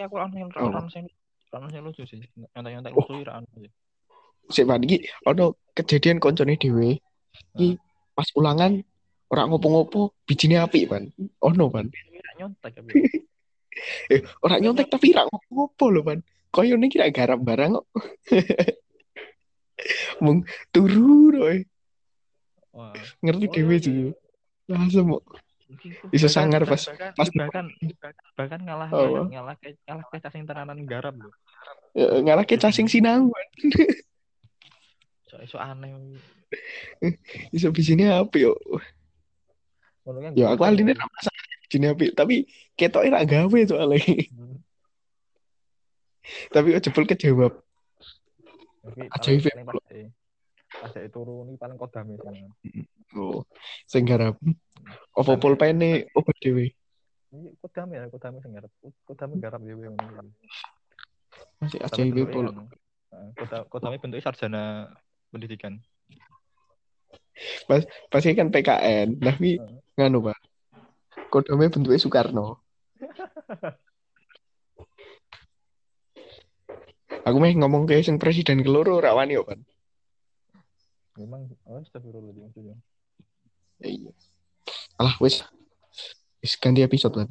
aku 0.00 0.14
ono 0.16 0.34
yang 0.34 0.50
Oh. 0.56 0.72
ono 0.72 0.88
sing 0.90 1.04
ono 1.52 1.66
sing 1.70 1.82
lucu 1.82 2.02
sih. 2.06 2.22
Nyontek-nyontek 2.34 2.92
lucu 2.94 3.12
ora 3.22 3.38
ono 3.42 3.48
sih. 3.60 3.72
sik 4.50 4.64
Ban 4.66 4.82
iki 4.82 5.06
ono 5.26 5.58
kejadian 5.74 6.18
koncone 6.18 6.58
dhewe. 6.58 6.98
Iki 7.54 7.78
pas 8.16 8.28
ulangan 8.34 8.82
ora 9.26 9.42
ngopo-ngopo 9.46 10.14
bijine 10.26 10.62
apik, 10.62 10.86
Ban. 10.90 11.04
Ono, 11.42 11.64
Ban. 11.70 11.86
Ora 11.90 12.32
nyontek 12.38 12.72
ya. 12.78 12.82
Eh, 14.08 14.24
ora 14.40 14.56
nyontek 14.56 14.88
tapi 14.88 15.12
ora 15.12 15.28
ngopo-ngopo 15.28 15.84
lho, 15.92 16.00
Ban. 16.06 16.20
Koyo 16.48 16.80
ning 16.80 16.88
kira 16.88 17.12
garap 17.12 17.42
barang 17.44 17.76
kok. 17.76 17.86
Mung 20.24 20.46
turu. 20.72 21.36
Wah. 22.72 22.96
Ngerti 23.20 23.46
Oh, 23.48 23.52
dhewe 23.52 23.76
iya. 23.76 23.84
sih. 23.84 24.12
Langsung 24.70 25.12
kok. 25.20 25.24
Mungkin 25.66 25.90
ku- 25.98 26.08
Bisa 26.14 26.30
sangar 26.30 26.62
pas- 26.64 26.86
pas- 26.88 27.34
bahkan 27.34 27.66
bahkan 28.38 28.60
ngalah 28.62 28.88
Apa? 28.88 29.26
ngalah 29.28 29.54
ke 29.58 29.74
ngalah 29.84 30.04
ke 30.08 30.16
cacing 30.22 30.46
tenanan 30.46 30.78
garap 30.86 31.12
lho. 31.18 31.28
Eh, 31.98 32.22
ngalahke 32.22 32.54
cacing 32.56 32.86
sinau. 32.86 33.28
So, 35.26 35.36
so 35.50 35.56
aneh. 35.58 36.16
Iso 37.50 37.74
bijine 37.74 38.08
apik 38.14 38.46
yo. 38.46 38.54
Kan 40.06 40.38
Ya 40.38 40.54
aku 40.54 40.62
aline 40.62 40.94
ra 40.94 41.02
masalah 41.10 41.42
bijine 41.66 41.86
apik, 41.90 42.10
tapi 42.14 42.46
ketoke 42.78 43.10
ra 43.10 43.26
gawe 43.26 43.60
soalnya. 43.66 43.98
Hmm. 44.30 44.62
tapi 46.54 46.74
kok 46.74 46.82
jebol 46.86 47.04
kejawab. 47.10 47.52
Tapi 48.86 49.02
Ajaib 49.10 49.42
ya, 49.42 49.50
paling 49.50 49.66
pas 49.66 49.78
pas 50.78 50.92
turu 51.10 51.42
ini 51.46 51.58
paling 51.58 51.74
kodame 51.74 52.14
sih. 52.22 52.86
Oh, 53.18 53.42
sing 53.86 54.06
garap. 54.06 54.38
Apa 55.18 55.34
pulpene 55.42 56.06
obat 56.14 56.38
dhewe. 56.38 56.70
Ini 57.34 57.50
kodame 57.58 57.98
ya, 57.98 58.06
kodame 58.06 58.38
sing 58.42 58.54
garap. 58.54 58.70
Kodame 59.02 59.42
garap 59.42 59.58
ya 59.66 59.74
ya, 59.74 59.90
ngono. 59.90 60.30
Masih 61.58 61.78
ajaib 61.82 62.14
bentuknya 62.14 62.30
pol. 62.30 62.46
anu, 62.46 62.64
eh, 63.10 63.28
Koda- 63.34 63.66
Kodame 63.66 63.96
bentuknya 63.98 64.22
sarjana 64.22 64.62
pendidikan. 65.34 65.82
Pasti 68.10 68.32
kan 68.32 68.48
PKN, 68.48 69.20
tapi 69.20 69.60
Heeh. 69.60 69.78
nganu, 70.00 70.30
Pak. 70.30 70.38
Kodome 71.28 71.68
bentuknya 71.68 72.00
Soekarno. 72.00 72.62
Aku 77.26 77.42
meh 77.42 77.58
ngomong 77.58 77.90
ke 77.90 77.98
sing 78.06 78.22
presiden 78.22 78.62
keloro 78.62 79.02
ora 79.02 79.10
wani 79.10 79.34
kok, 79.34 79.50
Pan. 79.50 79.60
Memang 81.18 81.50
oh 81.66 81.80
astagfirullahaladzim 81.82 82.44
maksudnya. 82.46 82.76
Ya 83.82 83.88
iya. 83.90 84.12
Alah 85.00 85.16
wis. 85.18 85.42
Wis 86.38 86.54
ganti 86.60 86.86
episode, 86.86 87.18
Pan. 87.18 87.28